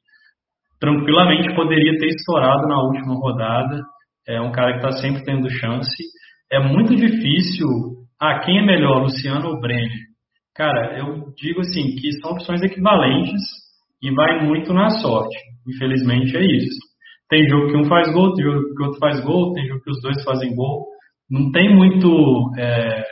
[0.80, 3.82] tranquilamente poderia ter estourado na última rodada.
[4.28, 6.04] É um cara que está sempre tendo chance.
[6.52, 7.68] É muito difícil.
[8.20, 10.08] Ah, quem é melhor, Luciano ou Brenner?
[10.56, 13.42] Cara, eu digo assim que são opções equivalentes
[14.02, 15.38] e vai muito na sorte.
[15.68, 16.80] Infelizmente é isso.
[17.30, 19.92] Tem jogo que um faz gol, tem jogo que outro faz gol, tem jogo que
[19.92, 20.86] os dois fazem gol.
[21.30, 23.04] Não tem muito é,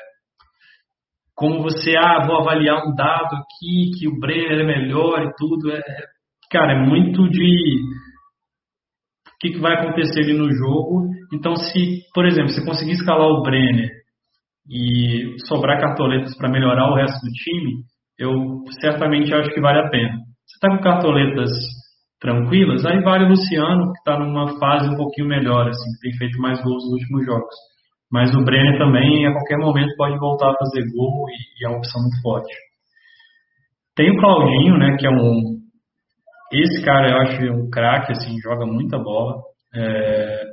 [1.35, 5.69] como você, ah, vou avaliar um dado aqui, que o Brenner é melhor e tudo.
[5.71, 5.81] É,
[6.49, 7.81] cara, é muito de
[9.27, 11.07] o que, que vai acontecer ali no jogo.
[11.33, 13.91] Então, se, por exemplo, você conseguir escalar o Brenner
[14.69, 17.83] e sobrar cartoletas para melhorar o resto do time,
[18.17, 20.13] eu certamente acho que vale a pena.
[20.45, 21.51] Você está com cartoletas
[22.19, 26.17] tranquilas, aí vale o Luciano, que está numa fase um pouquinho melhor, assim, que tem
[26.17, 27.55] feito mais gols nos últimos jogos.
[28.11, 31.69] Mas o Brenner também, a qualquer momento, pode voltar a fazer gol e, e é
[31.69, 32.53] uma opção muito forte.
[33.95, 35.55] Tem o Claudinho, né, que é um.
[36.51, 39.35] Esse cara eu acho um craque, assim, joga muita bola.
[39.73, 40.43] É,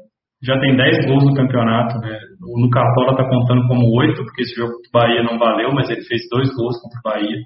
[0.43, 2.19] já tem 10 gols no campeonato, né?
[2.43, 5.89] O no Cartola tá contando como 8, porque esse jogo do Bahia não valeu, mas
[5.89, 7.39] ele fez dois gols contra o Bahia.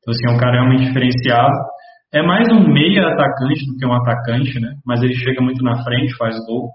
[0.00, 1.54] Então, assim, é um cara realmente diferenciado.
[2.12, 4.74] É mais um meia atacante do que um atacante, né?
[4.84, 6.70] Mas ele chega muito na frente, faz gol.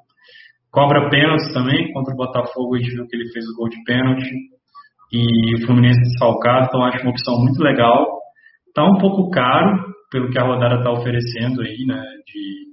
[0.72, 3.84] Cobra pênaltis também, contra o Botafogo a gente viu que ele fez o gol de
[3.84, 4.32] pênalti.
[5.12, 8.06] E o Fluminense desfalcado, então acho uma opção muito legal.
[8.76, 12.02] Tá um pouco caro, pelo que a rodada tá oferecendo aí, né?
[12.26, 12.68] De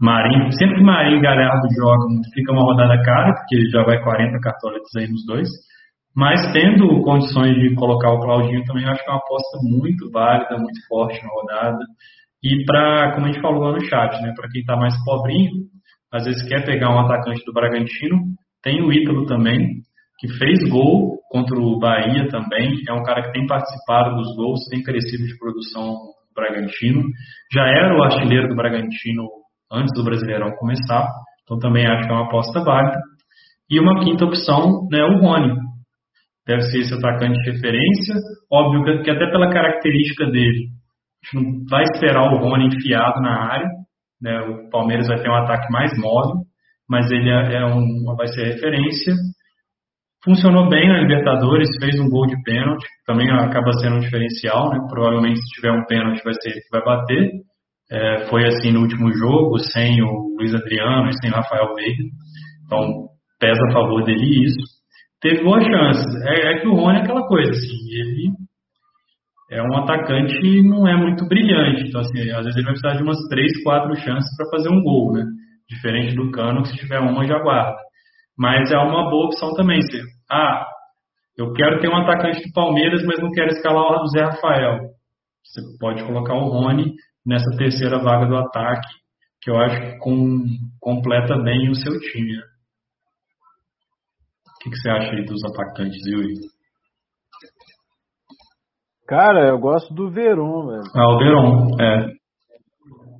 [0.00, 4.38] Marinho, sempre que Marinho e Galhardo jogam, fica uma rodada cara, porque já vai 40
[4.40, 5.48] cartoletas aí nos dois.
[6.16, 10.58] Mas tendo condições de colocar o Claudinho também, acho que é uma aposta muito válida,
[10.58, 11.84] muito forte na rodada.
[12.42, 15.50] E para, como a gente falou lá no chat, né, para quem está mais pobrinho,
[16.14, 18.20] às vezes quer pegar um atacante do Bragantino,
[18.62, 19.82] tem o Ítalo também,
[20.20, 24.68] que fez gol contra o Bahia também, é um cara que tem participado dos gols,
[24.70, 27.02] tem crescido de produção no Bragantino,
[27.52, 29.28] já era o artilheiro do Bragantino
[29.72, 31.08] antes do Brasileirão começar.
[31.42, 32.98] Então também acho que é uma aposta válida.
[33.68, 35.52] E uma quinta opção, né, o Rony.
[36.46, 38.14] Deve ser esse atacante de referência.
[38.52, 43.50] Óbvio que até pela característica dele, a gente não vai esperar o Rony enfiado na
[43.50, 43.68] área.
[44.20, 46.42] Né, o Palmeiras vai ter um ataque mais móvel,
[46.88, 49.14] mas ele é, é um, vai ser referência.
[50.24, 54.78] Funcionou bem na Libertadores, fez um gol de pênalti, também acaba sendo um diferencial, né?
[54.88, 57.30] Provavelmente se tiver um pênalti vai ser ele que vai bater.
[57.90, 62.04] É, foi assim no último jogo, sem o Luiz Adriano e sem o Rafael Veiga.
[62.64, 63.08] Então,
[63.38, 64.58] pesa a favor dele isso.
[65.20, 66.22] Teve boas chances.
[66.26, 68.30] É, é, que o Rony é aquela coisa, assim, ele
[69.54, 71.88] é um atacante que não é muito brilhante.
[71.88, 74.82] Então, assim, às vezes ele vai precisar de umas três, quatro chances para fazer um
[74.82, 75.24] gol, né?
[75.68, 77.78] Diferente do Cano, que se tiver uma já guarda.
[78.36, 79.80] Mas é uma boa opção também.
[79.82, 80.66] Se, ah,
[81.38, 84.80] eu quero ter um atacante do Palmeiras, mas não quero escalar o Zé Rafael.
[85.44, 86.92] Você pode colocar o Rony
[87.24, 88.88] nessa terceira vaga do ataque,
[89.40, 90.44] que eu acho que com,
[90.80, 92.36] completa bem o seu time.
[92.36, 92.42] Né?
[94.48, 96.34] O que, que, você acha aí dos atacantes, Yuri?
[99.06, 100.82] Cara, eu gosto do Veron, velho.
[100.94, 102.06] Ah, o Veron, é.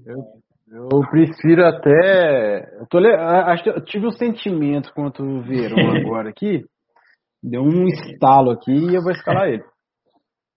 [0.07, 2.81] Eu, eu prefiro até.
[2.81, 6.65] Eu tô, acho eu tive um sentimento quanto o Veron agora aqui.
[7.43, 9.63] Deu um estalo aqui e eu vou escalar ele.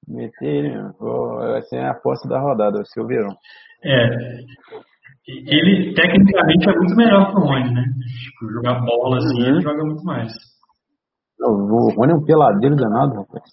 [0.08, 0.82] Meter ele.
[1.00, 3.36] Vai ser a aposta da rodada, vai ser o Verão.
[3.84, 4.08] É.
[5.28, 7.84] Ele tecnicamente é muito melhor que o Rony, né?
[7.84, 9.50] Tipo, jogar bola assim, uhum.
[9.50, 10.32] ele joga muito mais.
[11.42, 13.44] O Rony é um peladeiro danado, rapaz.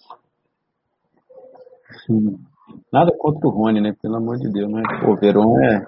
[2.91, 3.93] Nada contra o Rony, né?
[4.01, 5.85] Pelo amor de Deus, mas o Verón é.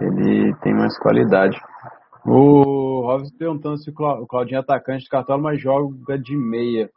[0.00, 1.56] Ele tem mais qualidade.
[2.26, 6.88] O Robson perguntando se o Claudinho é atacante de cartola, mas joga de meia.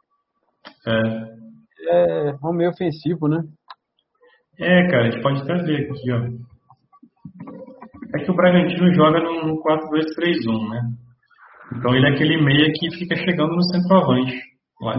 [0.86, 1.48] É
[1.88, 3.42] é um meio ofensivo, né?
[4.58, 6.24] É, cara, a gente pode até ver aqui, ó.
[8.14, 10.80] É que o Bragantino joga no 4-2-3-1, né?
[11.76, 14.34] Então ele é aquele meia que fica chegando no centroavante.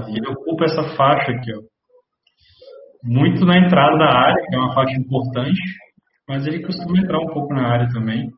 [0.07, 1.61] Ele ocupa essa faixa aqui, ó.
[3.03, 5.61] Muito na entrada da área, que é uma faixa importante,
[6.27, 8.29] mas ele costuma entrar um pouco na área também.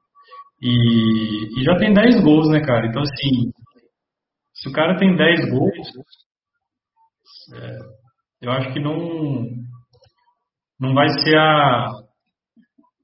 [0.62, 2.86] E, e já tem 10 gols, né, cara?
[2.86, 3.52] Então, assim,
[4.54, 5.88] se o cara tem 10 gols,
[7.54, 7.78] é,
[8.44, 9.48] eu acho que não,
[10.80, 11.90] não vai ser a,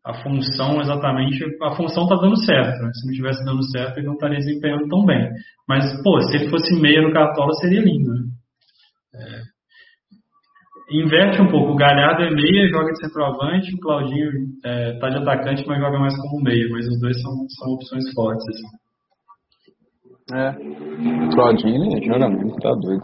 [0.05, 1.43] a função exatamente.
[1.63, 2.81] A função está dando certo.
[2.81, 2.91] Né?
[2.93, 5.29] Se não estivesse dando certo, ele não estaria desempenhando tão bem.
[5.67, 8.13] Mas, pô, se ele fosse meia no Cartola, seria lindo.
[8.13, 8.21] Né?
[9.15, 9.41] É,
[10.89, 11.73] inverte um pouco.
[11.73, 13.75] O Galhardo é meia, joga de centroavante.
[13.75, 14.31] O Claudinho
[14.63, 16.67] é, tá de atacante, mas joga mais como meia.
[16.71, 18.45] Mas os dois são, são opções fortes.
[18.47, 18.67] Assim.
[20.33, 20.49] É.
[21.25, 23.03] O Claudinho joga muito, tá doido.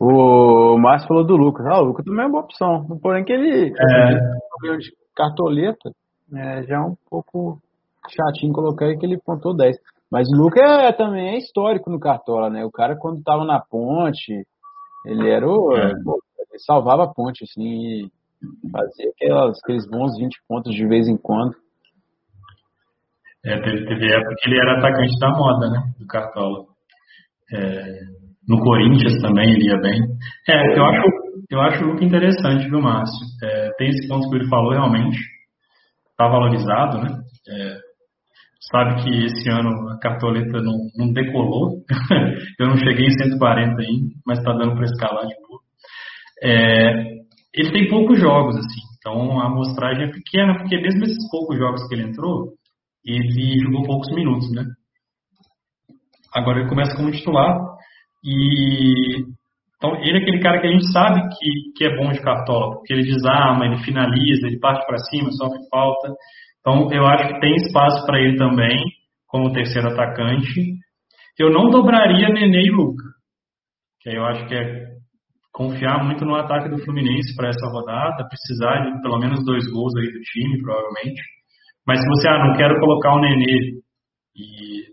[0.00, 1.66] O Márcio falou do Lucas.
[1.66, 2.86] Ah, o Lucas também é uma boa opção.
[3.02, 4.76] Porém que ele é.
[4.76, 5.90] de cartoleta
[6.32, 7.58] é, já é um pouco
[8.08, 9.76] chatinho colocar aí que ele pontou 10.
[10.10, 12.64] Mas o Lucas é, também é histórico no Cartola, né?
[12.64, 14.32] O cara quando tava na ponte,
[15.04, 15.76] ele era o.
[15.76, 15.90] É.
[15.90, 16.02] Ele
[16.64, 18.10] salvava a ponte, assim,
[18.70, 21.54] fazia aquelas, aqueles bons 20 pontos de vez em quando.
[23.44, 25.82] É, teve, teve época que ele era atacante da moda, né?
[25.98, 26.64] Do Cartola.
[27.52, 28.00] É,
[28.48, 30.00] no Corinthians também ele ia bem.
[30.48, 31.02] É, eu acho,
[31.50, 33.26] eu acho o look interessante, viu, Márcio?
[33.42, 35.18] É, tem esse ponto que ele falou, realmente.
[36.10, 37.20] Está valorizado, né?
[37.48, 37.76] É,
[38.70, 41.84] sabe que esse ano a cartoleta não, não decolou.
[42.58, 45.34] eu não cheguei em 140 ainda, mas está dando para escalar de.
[46.42, 47.18] É,
[47.54, 48.80] ele tem poucos jogos, assim.
[48.98, 52.52] Então a amostragem é pequena, porque mesmo esses poucos jogos que ele entrou,
[53.04, 54.64] ele jogou poucos minutos, né?
[56.34, 57.56] Agora ele começa como titular,
[58.22, 59.24] e
[59.76, 62.74] então ele é aquele cara que a gente sabe que, que é bom de cartola,
[62.74, 66.12] porque ele desarma, ele finaliza, ele parte para cima, sofre falta.
[66.60, 68.82] Então eu acho que tem espaço para ele também,
[69.28, 70.74] como terceiro atacante.
[71.38, 73.04] Eu não dobraria Nenê e Luca,
[74.00, 74.97] que eu acho que é
[75.58, 79.92] confiar muito no ataque do Fluminense para essa rodada, precisar de pelo menos dois gols
[79.96, 81.20] aí do time, provavelmente.
[81.84, 83.82] Mas se você, ah, não quero colocar o Nenê
[84.36, 84.84] e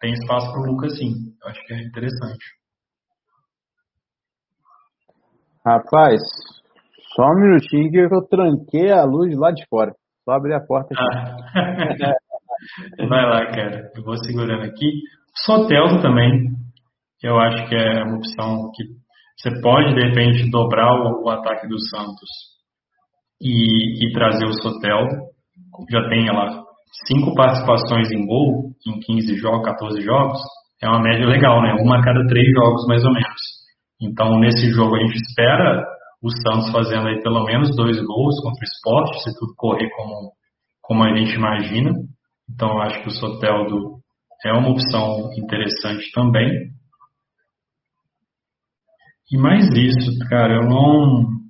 [0.00, 1.10] tem espaço para o Lucas sim,
[1.42, 2.44] eu acho que é interessante.
[5.66, 6.20] Rapaz,
[7.16, 9.92] só um minutinho que eu tranquei a luz lá de fora.
[10.24, 11.02] Só abrir a porta aqui.
[11.18, 12.16] Ah.
[13.08, 13.90] Vai lá, cara.
[13.96, 15.02] Eu vou segurando aqui.
[15.44, 16.52] Soteldo também.
[17.22, 19.01] Eu acho que é uma opção que
[19.36, 22.28] você pode, de repente, dobrar o, o ataque do Santos
[23.40, 25.32] e, e, trazer o Soteldo.
[25.90, 26.62] Já tem lá
[27.08, 30.38] cinco participações em gol em 15 jogos, 14 jogos.
[30.82, 31.74] É uma média legal, né?
[31.80, 33.40] Uma a cada três jogos, mais ou menos.
[34.00, 35.86] Então, nesse jogo, a gente espera
[36.22, 40.32] o Santos fazendo aí pelo menos dois gols contra o esporte, se tudo correr como,
[40.80, 41.92] como a gente imagina.
[42.50, 44.02] Então, acho que o Soteldo
[44.44, 46.70] é uma opção interessante também.
[49.32, 51.42] E mais isso, cara, eu não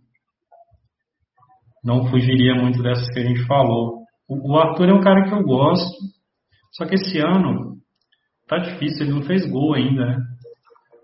[1.85, 4.05] não fugiria muito dessas que a gente falou.
[4.29, 5.99] O, o Arthur é um cara que eu gosto,
[6.71, 7.73] só que esse ano
[8.47, 10.17] tá difícil, ele não fez gol ainda, né?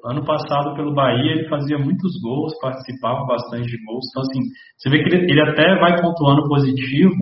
[0.04, 4.06] Ano passado, pelo Bahia, ele fazia muitos gols, participava bastante de gols.
[4.10, 4.40] Então, assim,
[4.76, 7.12] você vê que ele, ele até vai pontuando positivo,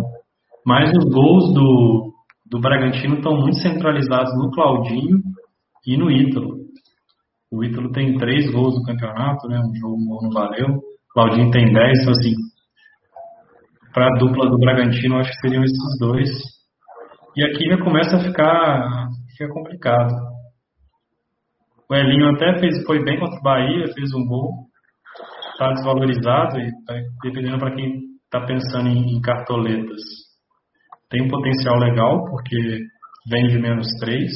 [0.66, 2.12] mas os gols do,
[2.44, 5.22] do Bragantino estão muito centralizados no Claudinho
[5.86, 6.65] e no Ítalo.
[7.51, 9.59] O Ítalo tem três gols no campeonato, né?
[9.59, 10.80] Um jogo não valeu.
[11.12, 12.34] Claudinho tem dez, então, assim,
[13.97, 16.28] para a dupla do Bragantino, acho que seriam esses dois.
[17.34, 20.12] E aqui já começa a ficar, fica complicado.
[21.88, 24.66] O Elinho até fez, foi bem contra o Bahia, fez um gol.
[25.53, 30.03] Está desvalorizado e tá dependendo para quem está pensando em, em, cartoletas.
[31.09, 32.80] Tem um potencial legal, porque
[33.30, 34.30] vem de menos 3.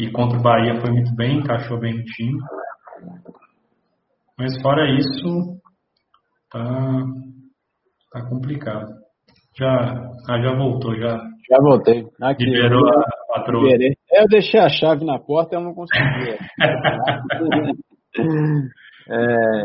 [0.00, 2.38] E contra o Bahia foi muito bem, encaixou bem no time.
[4.38, 5.60] Mas fora isso,
[6.50, 7.04] tá,
[8.10, 8.88] tá complicado.
[9.58, 9.68] Já,
[10.26, 11.18] ah, já voltou, já.
[11.50, 12.06] Já voltei.
[12.22, 13.62] Aqui, liberou a patroa.
[13.64, 13.94] Liberei.
[14.10, 16.38] Eu deixei a chave na porta e eu não consegui.
[19.10, 19.64] é,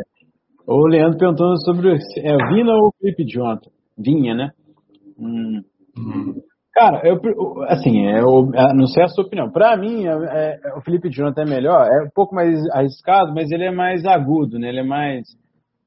[0.68, 3.70] o Leandro perguntando sobre é, Vina ou Felipe Jonathan.
[3.98, 4.52] Vinha, né?
[5.18, 5.64] Hum.
[5.98, 6.42] Hum.
[6.76, 7.18] Cara, eu,
[7.70, 9.50] assim, é, eu, é, não sei a sua opinião.
[9.50, 11.88] Para mim, é, é, o Felipe Jonathan é melhor.
[11.88, 14.68] É um pouco mais arriscado, mas ele é mais agudo, né?
[14.68, 15.26] Ele é mais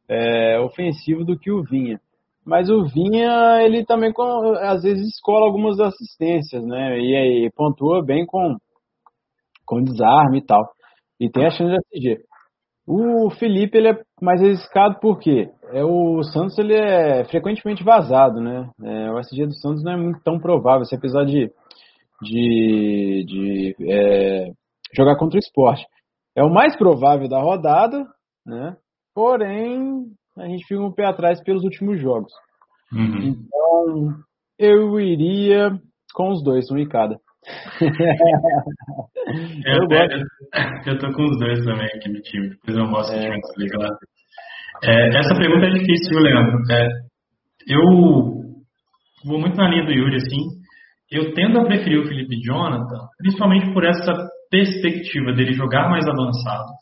[0.09, 2.01] é, ofensivo do que o Vinha.
[2.43, 4.11] Mas o Vinha, ele também
[4.63, 6.99] às vezes escola algumas assistências, né?
[6.99, 8.57] E aí pontua bem com,
[9.67, 10.65] com desarme e tal.
[11.21, 12.23] E tem a chance de SG.
[12.87, 18.71] O Felipe, ele é mais arriscado porque é, o Santos ele é frequentemente vazado, né?
[18.83, 21.51] É, o SG do Santos não é muito tão provável, assim, apesar de,
[22.23, 24.51] de, de é,
[24.95, 25.85] jogar contra o esporte.
[26.37, 28.07] É o mais provável da rodada,
[28.47, 28.77] né?
[29.15, 30.05] Porém,
[30.37, 32.33] a gente fica um pé atrás pelos últimos jogos.
[32.93, 33.19] Uhum.
[33.19, 34.15] Então,
[34.59, 35.79] eu iria
[36.15, 37.17] com os dois, um em cada.
[37.81, 40.25] eu, eu, gosto.
[40.87, 43.29] eu tô com os dois também aqui no time, depois eu mostro é.
[43.29, 43.89] o time lá.
[44.83, 46.59] É, essa pergunta é difícil, Leandro.
[46.71, 46.89] É,
[47.67, 47.83] eu
[49.25, 50.59] vou muito na linha do Yuri, assim.
[51.11, 54.13] Eu tendo a preferir o Felipe Jonathan, principalmente por essa
[54.51, 56.73] perspectiva dele jogar mais avançado.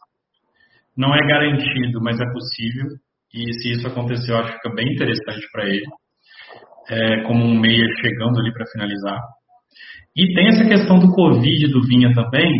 [0.96, 2.86] Não é garantido, mas é possível.
[3.34, 5.84] E se isso acontecer, eu acho que fica bem interessante para ele,
[6.88, 9.20] é, como um meia chegando ali para finalizar.
[10.16, 12.50] E tem essa questão do Covid do Vinha também,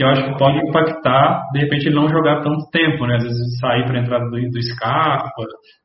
[0.00, 3.16] que eu acho que pode impactar, de repente, ele não jogar tanto tempo, né?
[3.16, 5.44] Às vezes sair para a entrada do, do Scarpa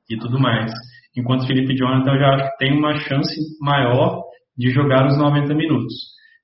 [0.10, 0.72] e tudo mais.
[1.18, 4.24] Enquanto Felipe Jonathan eu já acho que tem uma chance maior
[4.58, 5.94] de jogar os 90 minutos.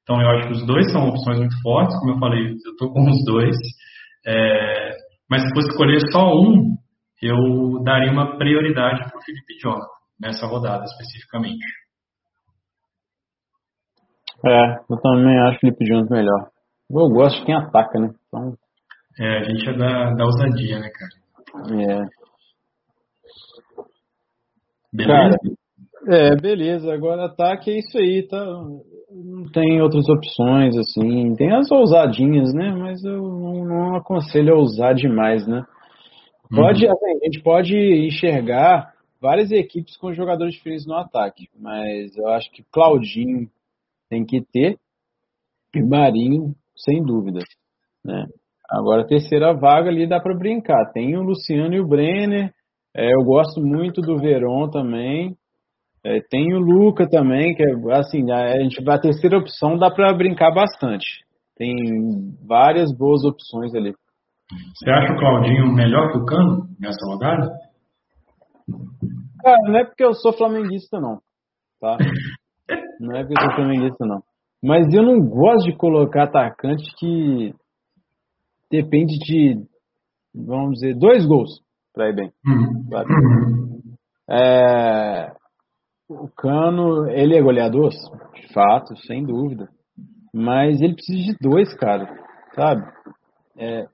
[0.03, 2.91] Então eu acho que os dois são opções muito fortes, como eu falei, eu estou
[2.91, 3.55] com os dois.
[4.27, 4.91] É,
[5.29, 6.75] mas se fosse escolher só um,
[7.21, 9.87] eu daria uma prioridade para o Felipe Jonathan,
[10.19, 11.65] nessa rodada especificamente.
[14.45, 16.50] É, eu também acho o Felipe Jonathan melhor.
[16.93, 18.13] Eu gosto de quem ataca, né?
[18.27, 18.53] Então...
[19.19, 21.11] É, a gente é da, da ousadia, né, cara?
[21.83, 22.05] É.
[24.93, 25.37] Beleza?
[25.37, 25.37] Cara,
[26.07, 26.93] é, beleza.
[26.93, 28.43] Agora ataque é isso aí, tá?
[29.09, 31.35] Não tem outras opções, assim.
[31.35, 32.71] Tem as ousadinhas, né?
[32.71, 35.65] Mas eu não, não aconselho a ousar demais, né?
[36.49, 36.91] Pode, uhum.
[36.91, 42.51] assim, a gente pode enxergar várias equipes com jogadores diferentes no ataque, mas eu acho
[42.51, 43.47] que Claudinho
[44.09, 44.77] tem que ter
[45.73, 47.39] e Marinho, sem dúvida.
[48.03, 48.25] Né?
[48.69, 50.91] Agora, a terceira vaga ali dá para brincar.
[50.93, 52.51] Tem o Luciano e o Brenner.
[52.95, 55.35] É, eu gosto muito do Veron também.
[56.03, 60.13] É, tem o Luca também, que é assim, a, gente, a terceira opção dá para
[60.13, 61.05] brincar bastante.
[61.55, 61.75] Tem
[62.47, 63.93] várias boas opções ali.
[64.75, 67.51] Você acha o Claudinho melhor que o Cano nessa rodada?
[69.43, 71.19] Cara, não é porque eu sou flamenguista, não.
[71.79, 71.97] Tá?
[73.01, 74.21] Não é porque eu sou flamenguista, não.
[74.63, 77.53] Mas eu não gosto de colocar atacante que
[78.69, 79.63] depende de,
[80.33, 81.61] vamos dizer, dois gols
[81.93, 82.31] para ir bem.
[82.45, 83.95] Uhum.
[84.29, 85.31] É,
[86.09, 89.67] o Cano, ele é goleador, de fato, sem dúvida.
[90.33, 92.07] Mas ele precisa de dois, cara,
[92.55, 92.81] sabe?
[93.57, 93.85] É,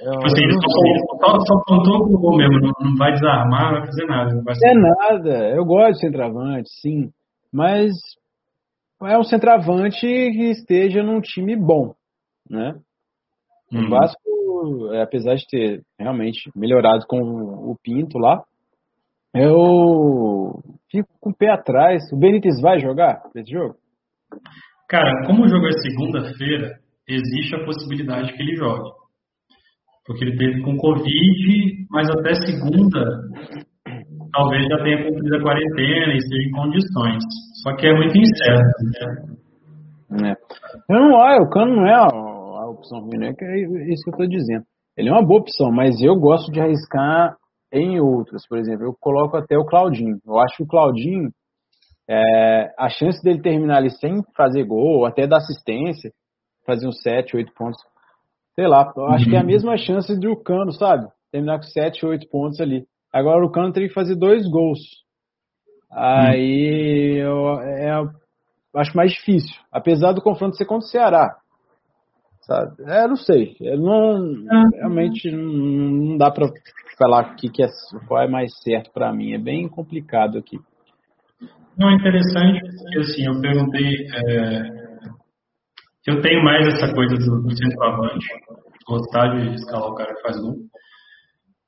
[0.00, 3.86] Tipo assim, ele só, só pontou o gol mesmo, não, não vai desarmar, não vai
[3.86, 4.34] fazer nada.
[4.34, 7.10] Não vai é nada, eu gosto de centroavante, sim,
[7.52, 7.92] mas
[9.02, 11.94] é um centroavante que esteja num time bom,
[12.48, 12.74] né?
[13.72, 13.86] Hum.
[13.86, 18.42] O Vasco, é, apesar de ter realmente melhorado com o Pinto lá,
[19.34, 22.02] eu fico com o pé atrás.
[22.12, 23.76] O Benítez vai jogar esse jogo?
[24.88, 28.90] Cara, como o jogo é segunda-feira, existe a possibilidade que ele jogue.
[30.06, 33.04] Porque ele teve com Covid, mas até segunda
[34.32, 37.24] talvez já tenha cumprido a quarentena e esteja em condições.
[37.62, 39.28] Só que é muito incerto.
[40.10, 40.32] Né?
[40.32, 40.94] É.
[40.94, 43.34] Eu não, ah, o Cano não é a, a opção ruim, né?
[43.34, 43.60] Que é
[43.92, 44.64] isso que eu estou dizendo.
[44.96, 47.36] Ele é uma boa opção, mas eu gosto de arriscar
[47.72, 48.46] em outras.
[48.48, 50.18] Por exemplo, eu coloco até o Claudinho.
[50.26, 51.30] Eu acho que o Claudinho,
[52.08, 56.10] é, a chance dele terminar ali sem fazer gol, até dar assistência,
[56.66, 57.80] fazer uns 7, 8 pontos,
[58.54, 59.30] sei lá, eu acho uhum.
[59.30, 59.46] que é a uhum.
[59.46, 61.06] mesma chance do Cano, sabe?
[61.30, 62.84] Terminar com 7, 8 pontos ali.
[63.12, 64.78] Agora o Cano teria que fazer dois gols.
[65.90, 67.90] Aí eu, é,
[68.76, 69.54] acho mais difícil.
[69.72, 71.36] Apesar do confronto ser contra o Ceará.
[72.42, 72.82] Sabe?
[72.86, 73.56] É, não sei.
[73.60, 76.48] Eu não, realmente não, não dá para
[76.98, 77.68] falar que, que é,
[78.06, 79.32] qual é mais certo para mim.
[79.32, 80.58] É bem complicado aqui.
[81.78, 84.06] Não, é interessante, porque assim, eu perguntei.
[84.12, 84.62] É,
[86.08, 88.26] eu tenho mais essa coisa do, do centroavante,
[88.86, 90.56] gostar de escalar o cara que faz gol.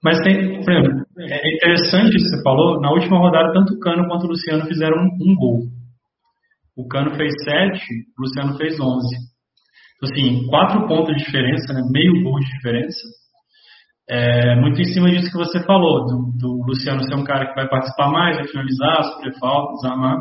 [0.03, 3.79] Mas tem, por exemplo, é interessante isso que você falou, na última rodada, tanto o
[3.81, 5.61] Cano quanto o Luciano fizeram um, um gol.
[6.77, 7.77] O Cano fez 7,
[8.19, 8.87] o Luciano fez 11.
[9.97, 11.83] Então, assim, quatro pontos de diferença, né?
[11.93, 13.01] meio gol de diferença.
[14.09, 17.55] É, muito em cima disso que você falou, do, do, Luciano ser um cara que
[17.55, 20.17] vai participar mais, vai finalizar, sofrer falta, desarmar.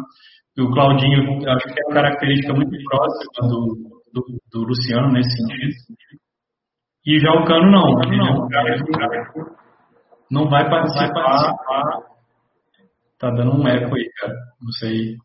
[0.58, 3.76] E o Claudinho, acho que é uma característica muito próxima do,
[4.14, 5.74] do, do Luciano nesse sentido.
[7.06, 8.04] E já o Cano não.
[8.04, 9.59] Ele é um cara que
[10.32, 11.54] não vai participar.
[13.20, 14.34] Tá dando um eco aí, cara.
[14.62, 15.16] Não sei.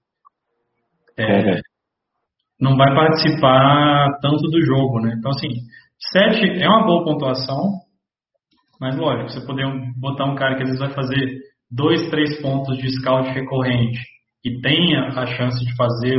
[1.17, 1.61] É,
[2.61, 5.15] não vai participar tanto do jogo, né?
[5.19, 5.49] Então, assim,
[6.13, 7.81] 7 é uma boa pontuação,
[8.81, 11.39] mas lógico, você poder botar um cara que às vezes vai fazer
[11.71, 14.01] dois, três pontos de scout recorrente
[14.45, 16.19] e tenha a chance de fazer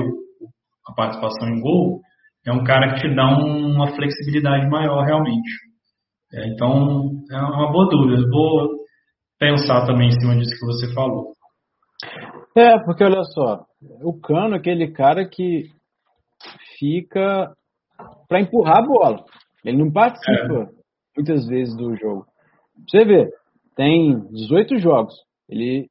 [0.88, 2.00] a participação em gol,
[2.46, 5.50] é um cara que te dá uma flexibilidade maior realmente.
[6.34, 8.28] É, então, é uma boa dúvida.
[8.30, 8.86] Vou
[9.40, 11.34] pensar também em cima disso que você falou.
[12.58, 13.66] É, porque olha só,
[14.04, 15.66] o Cano é aquele cara que
[16.78, 17.54] fica
[18.28, 19.26] para empurrar a bola.
[19.64, 20.68] Ele não participa é.
[21.18, 22.26] muitas vezes do jogo.
[22.88, 23.30] Você vê,
[23.76, 25.14] tem 18 jogos.
[25.50, 25.88] Ele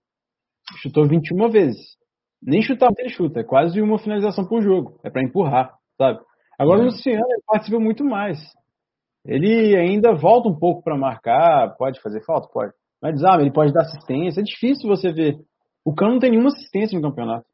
[0.80, 1.94] chutou 21 vezes.
[2.42, 4.98] Nem chutar ele chuta, é quase uma finalização por jogo.
[5.02, 6.20] É para empurrar, sabe?
[6.58, 6.82] Agora é.
[6.82, 8.38] o Luciano ele participa muito mais.
[9.24, 12.48] Ele ainda volta um pouco para marcar, pode fazer falta?
[12.52, 12.72] Pode.
[13.00, 14.40] Mas ah, ele pode dar assistência.
[14.40, 15.36] É difícil você ver.
[15.84, 17.46] O Cano não tem nenhuma assistência no campeonato.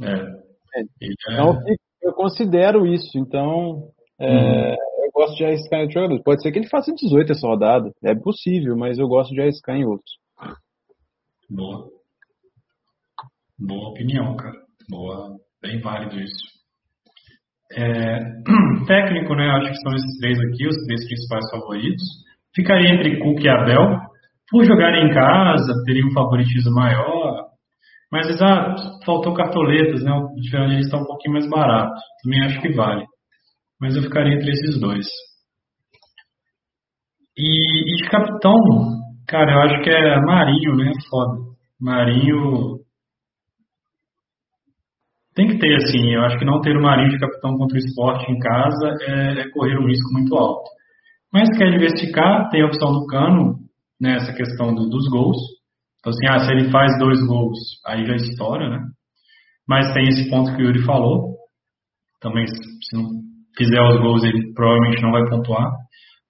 [0.00, 0.12] É.
[0.12, 0.84] é.
[1.02, 1.60] Então
[2.02, 3.18] eu considero isso.
[3.18, 4.74] Então é, uhum.
[5.04, 6.22] eu gosto de arriscar em jogadores.
[6.22, 7.92] Pode ser que ele faça 18 essa rodada.
[8.02, 10.18] É possível, mas eu gosto de arriscar em outros.
[11.50, 11.88] Boa.
[13.58, 14.56] Boa opinião, cara.
[14.88, 15.36] Boa.
[15.60, 16.57] Bem válido isso.
[17.72, 18.18] É,
[18.86, 19.50] técnico, né?
[19.50, 22.02] Acho que são esses três aqui, os três principais favoritos.
[22.54, 24.00] Ficaria entre Cook e Abel.
[24.50, 27.48] Por jogar em casa, teria um favoritismo maior.
[28.10, 30.12] Mas ah, faltou cartoletas, né?
[30.12, 31.92] O diferente está um pouquinho mais barato.
[32.22, 33.04] Também acho que vale.
[33.80, 35.06] Mas eu ficaria entre esses dois.
[37.36, 38.54] E, e de capitão,
[39.28, 40.92] cara, eu acho que é Marinho, né?
[41.08, 41.48] Foda.
[41.80, 42.77] Marinho
[45.38, 47.78] tem que ter, assim, eu acho que não ter o Marinho de capitão contra o
[47.78, 50.68] esporte em casa é, é correr um risco muito alto.
[51.32, 53.54] Mas quer diversificar, tem a opção do Cano,
[54.00, 55.36] nessa né, questão do, dos gols.
[56.00, 58.80] Então, assim, ah, se ele faz dois gols, aí já estoura, né?
[59.68, 61.36] Mas tem esse ponto que o Yuri falou.
[62.20, 63.06] Também, se não
[63.56, 65.70] fizer os gols, ele provavelmente não vai pontuar.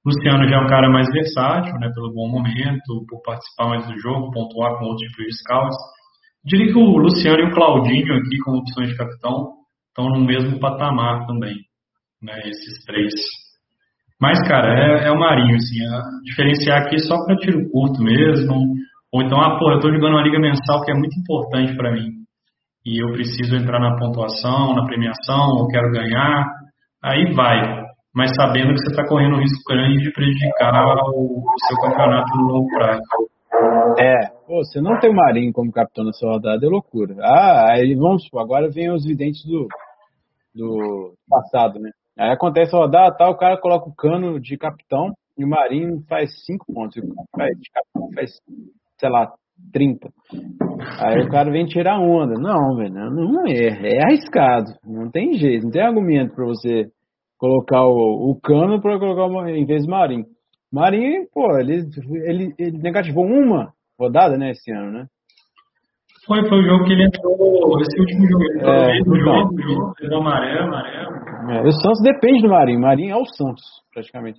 [0.05, 1.91] Luciano já é um cara mais versátil, né?
[1.95, 5.77] Pelo bom momento, por participar mais do jogo, pontuar com outros tipos de scouts.
[6.49, 9.53] Diria que o Luciano e o Claudinho aqui, como opções de capitão,
[9.89, 11.57] estão no mesmo patamar também,
[12.23, 12.39] né?
[12.47, 13.13] Esses três.
[14.19, 18.55] Mas, cara, é, é o Marinho, assim, é diferenciar aqui só para tiro curto mesmo.
[19.13, 21.93] Ou então, ah, pô, eu tô jogando uma liga mensal que é muito importante para
[21.93, 22.09] mim.
[22.87, 26.47] E eu preciso entrar na pontuação, na premiação, eu quero ganhar.
[27.05, 27.85] Aí vai.
[28.15, 32.37] Mas sabendo que você está correndo um risco grande de prejudicar o, o seu campeonato
[32.39, 33.03] no longo prazo.
[34.01, 37.15] É, Pô, você não tem o Marinho como capitão na sua rodada, é loucura.
[37.21, 39.69] Ah, aí vamos supor, agora vem os videntes do,
[40.55, 41.91] do passado, né?
[42.19, 46.03] Aí acontece a rodada, tá, o cara coloca o cano de capitão e o Marinho
[46.09, 46.97] faz 5 pontos.
[46.97, 48.31] E o cara de capitão faz,
[48.99, 49.31] sei lá,
[49.71, 50.09] 30.
[50.99, 52.41] Aí o cara vem tirar onda.
[52.41, 53.97] Não, velho, não é.
[53.97, 54.73] É arriscado.
[54.83, 56.87] Não tem jeito, não tem argumento para você
[57.37, 60.25] colocar o, o cano para colocar o, em vez do Marinho.
[60.73, 61.87] Marinho, pô, ele,
[62.25, 65.07] ele, ele negativou uma rodada, né, esse ano, né?
[66.27, 69.63] Foi, foi o jogo que ele entrou, esse último jogo, ele entrou é, no jogo,
[69.63, 71.19] jogo, pegou amarelo, amarelo.
[71.51, 74.39] É, o Santos depende do Marinho, o Marinho é o Santos, praticamente.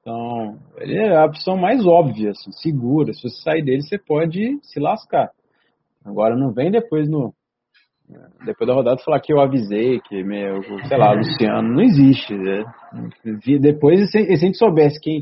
[0.00, 3.12] Então, ele é a opção mais óbvia, assim, segura.
[3.12, 5.30] Se você sair dele, você pode se lascar.
[6.04, 7.32] Agora não vem depois no.
[8.44, 12.34] Depois da rodada falar que eu avisei, que meu, sei lá, Luciano, não existe.
[12.34, 12.64] Né?
[13.60, 15.20] Depois, se a gente soubesse quem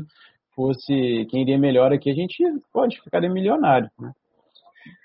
[0.59, 3.89] fosse, quem iria melhor aqui, a gente pode ficar milionário.
[3.97, 4.11] Né?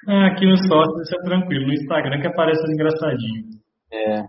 [0.09, 1.69] Ah, aqui no sócio isso é tranquilo.
[1.69, 3.47] No Instagram que aparece os engraçadinhos.
[3.93, 4.25] É.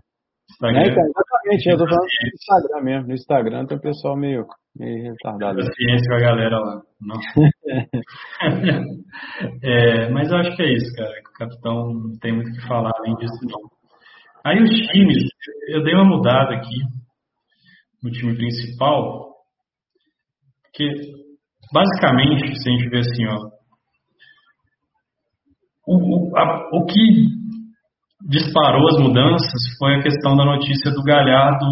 [0.48, 0.80] Instagram.
[0.80, 3.08] É, então, exatamente, eu tô falando do Instagram mesmo.
[3.08, 4.46] No Instagram tem o pessoal meio,
[4.78, 5.58] meio retardado.
[5.58, 6.80] Paciência com a galera lá.
[7.00, 7.16] Não.
[9.62, 11.10] é, mas eu acho que é isso, cara.
[11.10, 13.68] O capitão não tem muito o que falar além disso, não.
[14.44, 15.24] Aí os times,
[15.68, 16.78] eu dei uma mudada aqui
[18.02, 19.35] no time principal,
[20.76, 20.92] porque
[21.72, 23.38] basicamente, se a gente ver assim, ó,
[25.86, 27.26] o, o, a, o que
[28.28, 31.64] disparou as mudanças foi a questão da notícia do Galhardo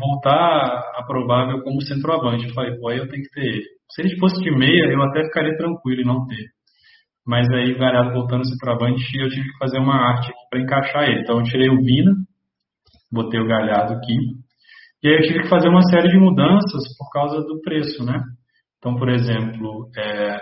[0.00, 2.48] voltar a provável como centroavante.
[2.48, 3.64] Eu falei, pô, aí eu tenho que ter ele.
[3.90, 6.46] Se ele fosse de meia, eu até ficaria tranquilo em não ter.
[7.26, 11.20] Mas aí o Galhardo voltando centroavante, eu tive que fazer uma arte para encaixar ele.
[11.20, 12.12] Então eu tirei o Vina,
[13.12, 14.16] botei o Galhardo aqui.
[15.04, 18.18] E aí eu tive que fazer uma série de mudanças por causa do preço, né?
[18.78, 20.38] Então, por exemplo, é,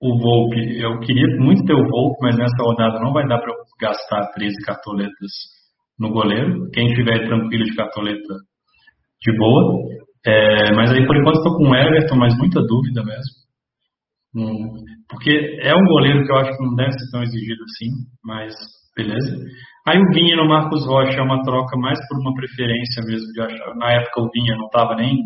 [0.00, 3.54] o Volpe, eu queria muito ter o Volpe, mas nessa rodada não vai dar para
[3.80, 5.30] gastar 13 cartoletas
[5.98, 6.68] no goleiro.
[6.72, 8.34] Quem estiver tranquilo de cartoleta,
[9.22, 9.78] de boa.
[10.26, 13.42] É, mas aí por enquanto estou com o Everton, mas muita dúvida mesmo.
[14.34, 17.90] Hum, porque é um goleiro que eu acho que não deve ser tão exigido assim,
[18.24, 18.54] mas
[18.96, 19.36] beleza.
[19.86, 23.40] Aí o Vinha no Marcos Rocha é uma troca mais por uma preferência mesmo de
[23.42, 23.74] achar.
[23.76, 25.16] Na época o Vinha não estava nem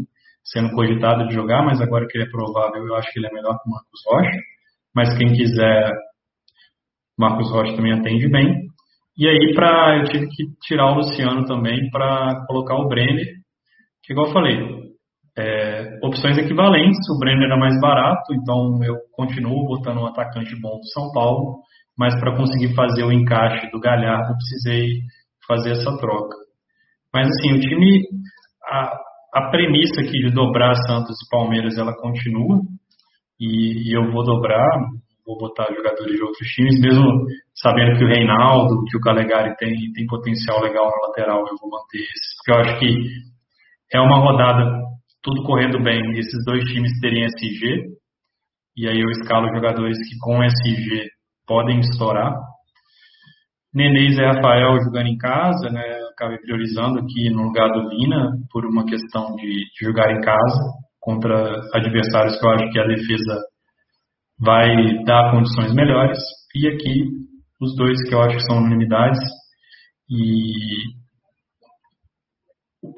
[0.53, 3.33] sendo cogitado de jogar, mas agora que ele é provável, eu acho que ele é
[3.33, 4.57] melhor que o Marcos Rocha
[4.97, 5.93] mas quem quiser,
[7.19, 8.63] Marcos Rocha também atende bem.
[9.19, 13.27] E aí pra, eu tive que tirar o Luciano também para colocar o Brenner,
[14.03, 14.57] que igual eu falei,
[15.37, 20.79] é, opções equivalentes, o Brenner era mais barato, então eu continuo botando um atacante bom
[20.79, 21.61] do São Paulo,
[21.97, 25.01] mas para conseguir fazer o encaixe do Galhardo, eu precisei
[25.47, 26.37] fazer essa troca.
[27.13, 28.03] Mas assim, o time,
[28.65, 28.99] a,
[29.35, 32.61] a premissa aqui de dobrar Santos e Palmeiras, ela continua,
[33.39, 34.81] e, e eu vou dobrar,
[35.27, 37.05] vou botar jogadores de outros times, mesmo
[37.55, 41.71] sabendo que o Reinaldo, que o Calegari tem, tem potencial legal na lateral, eu vou
[41.71, 42.37] manter esse.
[42.39, 42.97] Porque eu acho que
[43.93, 44.65] é uma rodada,
[45.23, 47.97] tudo correndo bem, esses dois times terem SG,
[48.77, 51.09] e aí eu escalo jogadores que com SG
[51.47, 52.35] podem estourar.
[53.75, 55.96] Nenês e Rafael jogando em casa, né?
[56.17, 60.63] Acabei priorizando aqui no lugar do Vina por uma questão de, de jogar em casa
[60.99, 63.43] contra adversários que eu acho que a defesa
[64.41, 66.19] vai dar condições melhores.
[66.55, 67.05] E aqui,
[67.61, 69.21] os dois que eu acho que são unanimidades.
[70.09, 70.81] E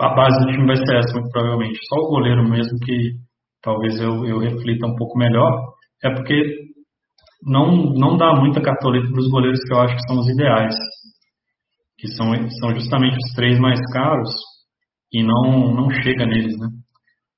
[0.01, 1.79] a base do time vai ser essa, muito provavelmente.
[1.89, 3.15] Só o goleiro mesmo que
[3.63, 5.73] talvez eu, eu reflita um pouco melhor.
[6.05, 6.69] É porque
[7.43, 10.75] não, não dá muita cartoleta para os goleiros que eu acho que são os ideais.
[11.99, 14.31] Que são, são justamente os três mais caros
[15.13, 16.69] e não, não chega neles, né?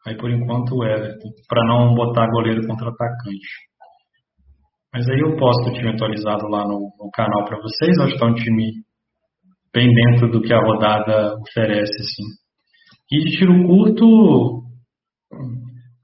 [0.07, 3.71] Aí por enquanto o Everton, para não botar goleiro contra atacante.
[4.93, 7.99] Mas aí eu posto o time atualizado lá no, no canal para vocês.
[7.99, 8.73] Acho que está um time
[9.73, 12.25] bem dentro do que a rodada oferece, assim.
[13.13, 14.63] E de tiro curto,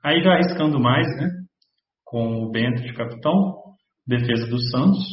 [0.05, 1.29] aí já arriscando mais, né?
[2.05, 3.55] Com o Bento de capitão,
[4.07, 5.05] defesa do Santos.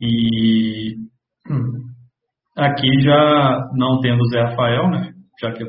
[0.00, 0.96] E
[2.56, 5.12] aqui já não tendo o Zé Rafael, né?
[5.40, 5.68] Já que o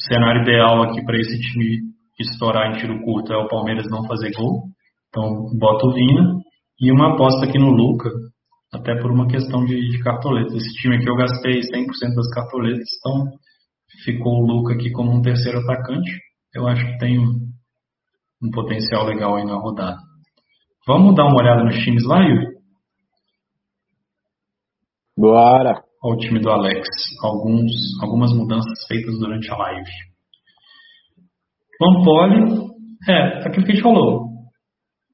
[0.00, 1.80] cenário ideal aqui para esse time
[2.18, 4.64] estourar em tiro curto é o Palmeiras não fazer gol.
[5.08, 6.40] Então, bota o Vina.
[6.80, 8.08] E uma aposta aqui no Luca,
[8.72, 10.54] até por uma questão de, de cartoletas.
[10.54, 13.26] Esse time aqui eu gastei 100% das cartoletas, então
[14.02, 16.10] ficou o Luca aqui como um terceiro atacante.
[16.54, 17.50] Eu acho que tem um,
[18.42, 19.98] um potencial legal aí na rodada.
[20.86, 22.46] Vamos dar uma olhada nos times lá, Yuri?
[25.18, 25.89] Bora!
[26.02, 26.86] Ao time do Alex.
[27.22, 27.72] Alguns,
[28.02, 29.90] algumas mudanças feitas durante a live.
[31.80, 32.70] Lampoli,
[33.08, 34.28] é, aquilo que a gente falou.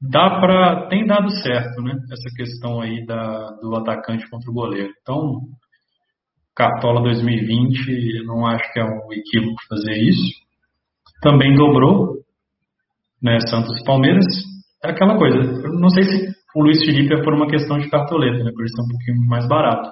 [0.01, 1.95] Dá pra, tem dado certo, né?
[2.13, 4.93] Essa questão aí da, do atacante contra o goleiro.
[5.01, 5.41] Então,
[6.55, 10.33] Cartola 2020, não acho que é um equívoco fazer isso.
[11.23, 12.17] Também dobrou,
[13.23, 13.39] né?
[13.41, 14.27] Santos e Palmeiras.
[14.85, 15.39] É aquela coisa.
[15.39, 18.51] Eu não sei se o Luiz Felipe é por uma questão de cartoleta, né?
[18.53, 19.91] Por isso é um pouquinho mais barato.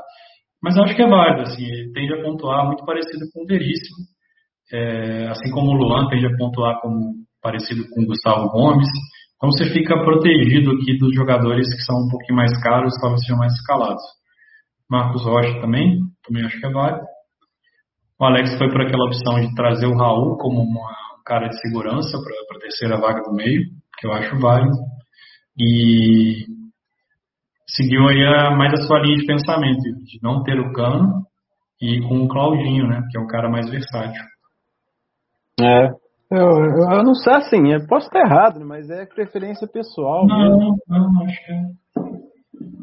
[0.65, 3.99] Mas acho que é válido, assim, ele tende a pontuar muito parecido com o Veríssimo,
[4.73, 7.12] é, assim como o Luan tende a pontuar como
[7.43, 8.89] parecido com o Gustavo Gomes.
[9.36, 13.36] Então você fica protegido aqui dos jogadores que são um pouquinho mais caros, talvez sejam
[13.36, 14.03] mais escalados.
[14.89, 17.05] Marcos Rocha também, também acho que é válido.
[18.19, 20.89] O Alex foi para aquela opção de trazer o Raul como uma,
[21.20, 23.65] um cara de segurança para a terceira vaga do meio,
[23.99, 24.78] que eu acho válido.
[25.59, 26.47] E
[27.69, 31.24] seguiu aí a, mais a sua linha de pensamento, de não ter o Cano
[31.81, 34.23] e com o Claudinho, né, que é um cara mais versátil.
[35.61, 35.89] É,
[36.31, 36.49] eu,
[36.91, 40.27] eu, não sei assim, eu posso estar errado, mas é preferência pessoal.
[40.27, 40.77] Não, mesmo.
[40.89, 41.62] não, acho que é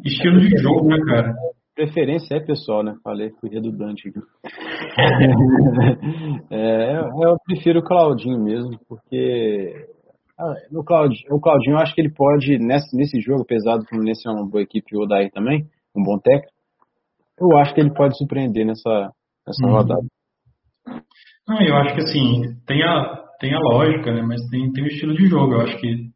[0.05, 1.33] estilo de jogo, né, cara?
[1.75, 2.95] Preferência é pessoal, né?
[3.03, 4.19] Falei, fui redundante aqui.
[6.51, 9.87] é, eu prefiro o Claudinho mesmo, porque
[10.71, 14.27] no Claudinho, o Claudinho eu acho que ele pode, nesse, nesse jogo, apesar do Fluminense
[14.27, 15.65] é uma boa equipe o Odair também,
[15.95, 16.51] um bom técnico,
[17.39, 19.11] eu acho que ele pode surpreender nessa,
[19.47, 19.71] nessa uhum.
[19.71, 20.07] rodada.
[21.47, 24.21] Não, eu acho que assim, tem a, tem a lógica, né?
[24.21, 25.53] Mas tem, tem o estilo de jogo.
[25.53, 26.11] Eu acho que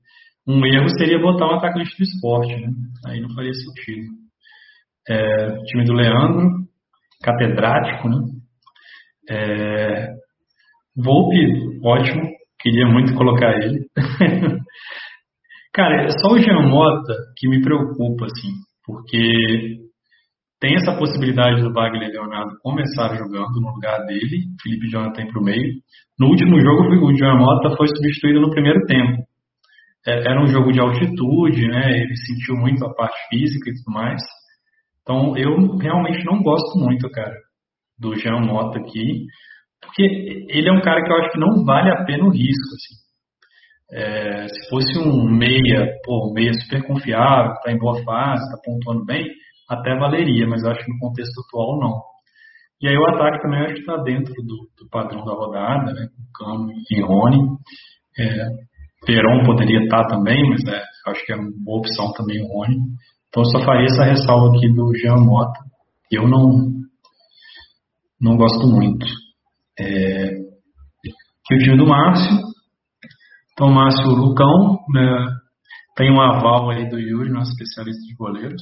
[0.47, 2.69] um erro seria botar um atacante do esporte, né?
[3.07, 4.13] Aí não faria sentido.
[5.09, 6.67] É, time do Leandro,
[7.23, 8.17] catedrático, né?
[9.29, 10.15] É,
[10.95, 11.37] Volpe,
[11.83, 12.34] ótimo.
[12.65, 13.85] Queria muito colocar ele.
[15.71, 19.85] Cara, é só o Jean Mota que me preocupa, assim, porque
[20.59, 25.43] tem essa possibilidade do Wagner Leonardo começar jogando no lugar dele, Felipe Jonathan para o
[25.43, 25.73] meio.
[26.19, 29.21] No último jogo, o Jean Mota foi substituído no primeiro tempo.
[30.07, 31.91] É, era um jogo de altitude, né?
[31.91, 34.23] Ele sentiu muito a parte física e tudo mais.
[35.03, 37.35] Então, eu realmente não gosto muito, cara,
[37.99, 39.27] do Jean Mota aqui,
[39.85, 40.03] porque
[40.49, 43.05] ele é um cara que eu acho que não vale a pena o risco, assim.
[43.91, 48.57] É, se fosse um meia, pô, um meia super confiável, tá em boa fase, tá
[48.63, 49.25] pontuando bem,
[49.69, 52.01] até valeria, mas eu acho que no contexto atual não.
[52.81, 56.07] E aí o ataque também acho que está dentro do, do, padrão da rodada, né?
[56.15, 57.39] Com Cano e Rony.
[58.19, 58.47] É,
[59.05, 62.47] Peron poderia estar tá também, mas é, acho que é uma boa opção também o
[62.47, 62.75] Rony.
[63.29, 65.59] Então eu só faria essa ressalva aqui do Jean Mota.
[66.11, 66.71] Eu não,
[68.19, 69.05] não gosto muito.
[69.79, 70.29] É,
[71.45, 72.31] que o time do Márcio.
[73.53, 75.25] Então, Márcio Lucão, né,
[75.95, 78.61] tem um aval aí do Yuri, nosso especialista de goleiros.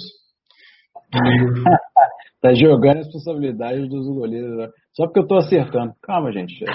[2.41, 4.57] tá jogando a responsabilidade dos goleiros.
[4.57, 4.67] Né?
[4.93, 5.93] Só porque eu tô acertando.
[6.03, 6.63] Calma, gente.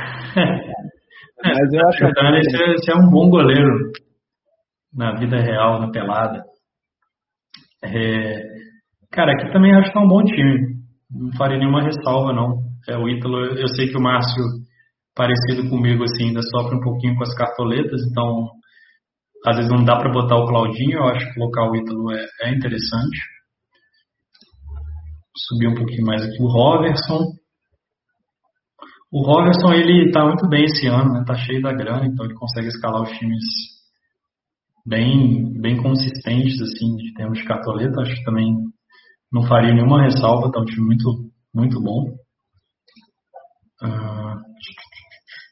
[1.45, 2.05] Mas eu acho que.
[2.07, 3.93] Esse, esse é um bom goleiro
[4.93, 6.43] na vida real, na pelada.
[7.85, 8.43] É,
[9.13, 10.79] cara, aqui também acho que é um bom time.
[11.11, 12.68] Não faria nenhuma ressalva, não.
[12.87, 14.43] É, o Ítalo, eu sei que o Márcio,
[15.15, 18.51] parecido comigo, assim, ainda sofre um pouquinho com as cartoletas, então
[19.47, 20.99] às vezes não dá para botar o Claudinho.
[20.99, 23.19] Eu acho que colocar o Ítalo é, é interessante
[25.47, 27.33] subir um pouquinho mais aqui o Roverson.
[29.11, 31.25] O Roverson ele está muito bem esse ano, né?
[31.27, 33.45] Tá cheio da grana, então ele consegue escalar os times
[34.87, 38.01] bem bem consistentes assim de termos de cartoleta.
[38.01, 38.55] Acho que também
[39.33, 42.05] não faria nenhuma ressalva, tá um time muito muito bom.
[43.83, 44.39] Uh,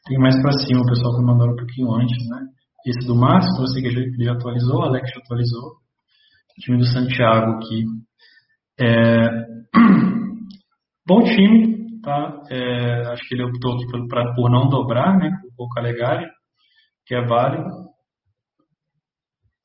[0.07, 2.39] tem mais para cima, o pessoal que mandou um pouquinho antes, né?
[2.85, 5.71] Esse do Márcio, você que já atualizou, Alex já atualizou.
[5.71, 7.83] O time do Santiago aqui.
[8.79, 9.27] É,
[11.07, 12.43] Bom time, tá?
[12.51, 15.31] É, acho que ele optou aqui por, pra, por não dobrar, né?
[15.57, 16.25] O Calegari,
[17.05, 17.69] que é válido.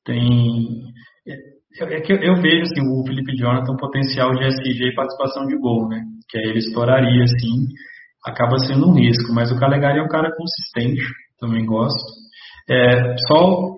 [0.05, 0.83] Tem.
[1.27, 4.95] É, é que eu, eu, vejo assim, o Felipe Jonathan um potencial de SG e
[4.95, 6.01] participação de gol, né?
[6.29, 7.67] Que aí ele estouraria, assim,
[8.25, 9.33] acaba sendo um risco.
[9.33, 11.03] Mas o Calegari é um cara consistente,
[11.39, 12.03] também gosto.
[12.69, 13.73] É, só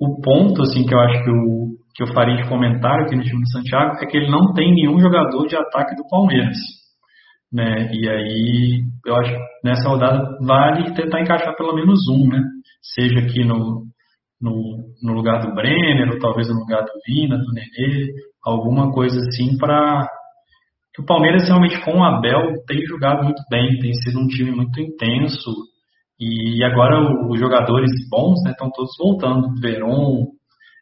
[0.00, 3.22] o ponto, assim, que eu acho que o, que eu faria de comentário aqui no
[3.22, 6.56] time do Santiago é que ele não tem nenhum jogador de ataque do Palmeiras.
[7.52, 7.90] Né?
[7.92, 12.40] E aí eu acho que nessa rodada vale tentar encaixar pelo menos um, né?
[12.80, 13.84] Seja aqui no,
[14.40, 18.12] no, no lugar do Brenner, ou talvez no lugar do Vina, do Nenê,
[18.44, 20.06] alguma coisa assim para
[20.98, 24.50] que o Palmeiras realmente com o Abel tem jogado muito bem, tem sido um time
[24.50, 25.52] muito intenso
[26.18, 26.98] e agora
[27.30, 30.26] os jogadores bons estão né, todos voltando, Veron,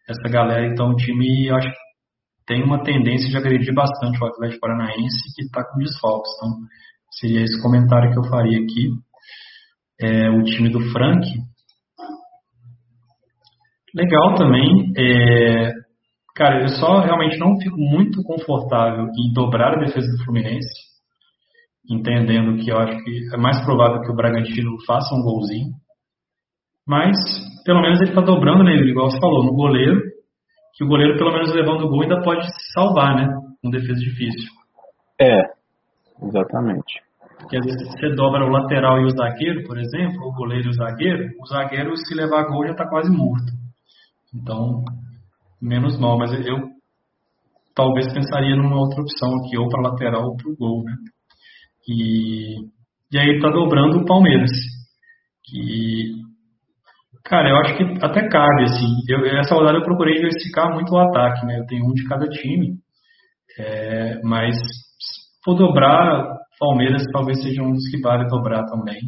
[0.09, 1.77] essa galera, então o time acho que
[2.47, 6.31] tem uma tendência de agredir bastante o Atlético Paranaense que está com desfalques.
[6.37, 6.51] Então,
[7.11, 8.89] seria esse comentário que eu faria aqui.
[10.01, 11.27] É, o time do Frank.
[13.95, 14.93] Legal também.
[14.97, 15.73] É,
[16.37, 20.69] cara, eu só realmente não fico muito confortável em dobrar a defesa do Fluminense,
[21.91, 25.73] entendendo que eu acho que é mais provável que o Bragantino faça um golzinho.
[26.87, 27.17] Mas,
[27.65, 30.01] pelo menos ele está dobrando nele, igual você falou, no goleiro,
[30.77, 33.29] que o goleiro, pelo menos levando o gol, ainda pode se salvar, né?
[33.63, 34.53] Com defesa difícil.
[35.21, 35.41] É,
[36.23, 37.01] exatamente.
[37.39, 40.71] Porque às vezes você dobra o lateral e o zagueiro, por exemplo, o goleiro e
[40.71, 43.53] o zagueiro, o zagueiro, se levar gol, já está quase morto.
[44.35, 44.85] Então,
[45.61, 46.77] menos mal, mas eu
[47.75, 50.95] talvez pensaria numa outra opção aqui, ou para lateral ou para o gol, né?
[51.87, 52.57] E,
[53.13, 54.51] e aí tá dobrando o Palmeiras.
[55.45, 56.15] Que,
[57.25, 58.89] cara, eu acho que até cabe, assim.
[59.09, 61.59] Eu, essa rodada eu procurei diversificar muito o ataque, né?
[61.59, 62.79] Eu tenho um de cada time.
[63.59, 66.27] É, mas se for dobrar,
[66.59, 69.01] Palmeiras talvez seja um dos que vale dobrar também.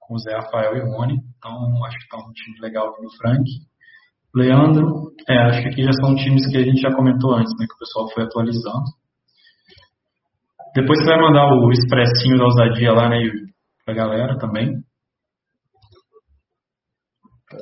[0.00, 1.18] Com o Zé Rafael e o Rony.
[1.38, 3.44] Então, acho que tá um time legal no Frank.
[4.34, 7.66] Leandro, é, acho que aqui já são times que a gente já comentou antes, né?
[7.66, 8.84] Que o pessoal foi atualizando.
[10.74, 13.18] Depois você vai mandar o expressinho da ousadia lá, né?
[13.84, 14.72] Pra galera também.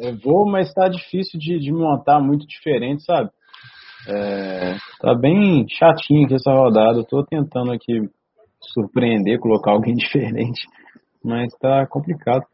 [0.02, 3.30] Eu vou, mas tá difícil de, de montar muito diferente, sabe?
[4.06, 6.98] É, tá bem chatinho aqui essa rodada.
[6.98, 8.10] Eu tô tentando aqui
[8.60, 10.66] surpreender, colocar alguém diferente,
[11.24, 12.44] mas tá complicado.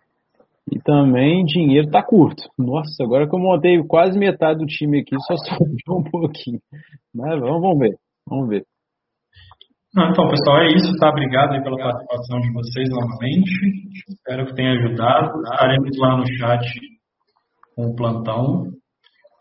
[0.73, 2.43] E também dinheiro tá curto.
[2.59, 6.59] Nossa, agora que eu montei quase metade do time aqui, só sobrou um pouquinho.
[7.15, 7.97] Mas vamos, vamos ver.
[8.27, 8.65] Vamos ver.
[9.95, 11.11] Não, então, pessoal, é isso, tá?
[11.11, 13.51] Obrigado pela participação de vocês novamente.
[14.09, 15.31] Espero que tenha ajudado.
[15.53, 16.67] Estaremos lá no chat
[17.77, 18.65] com o plantão.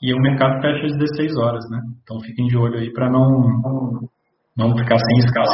[0.02, 1.80] E o mercado fecha às 16 horas, né?
[2.04, 4.10] Então fiquem de olho aí para não,
[4.56, 5.48] não ficar sem escala.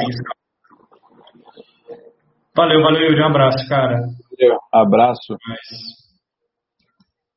[2.55, 3.21] Valeu, valeu, Yuri.
[3.21, 4.01] Um abraço, cara.
[4.39, 5.37] Valeu, abraço.
[5.47, 6.08] Mas...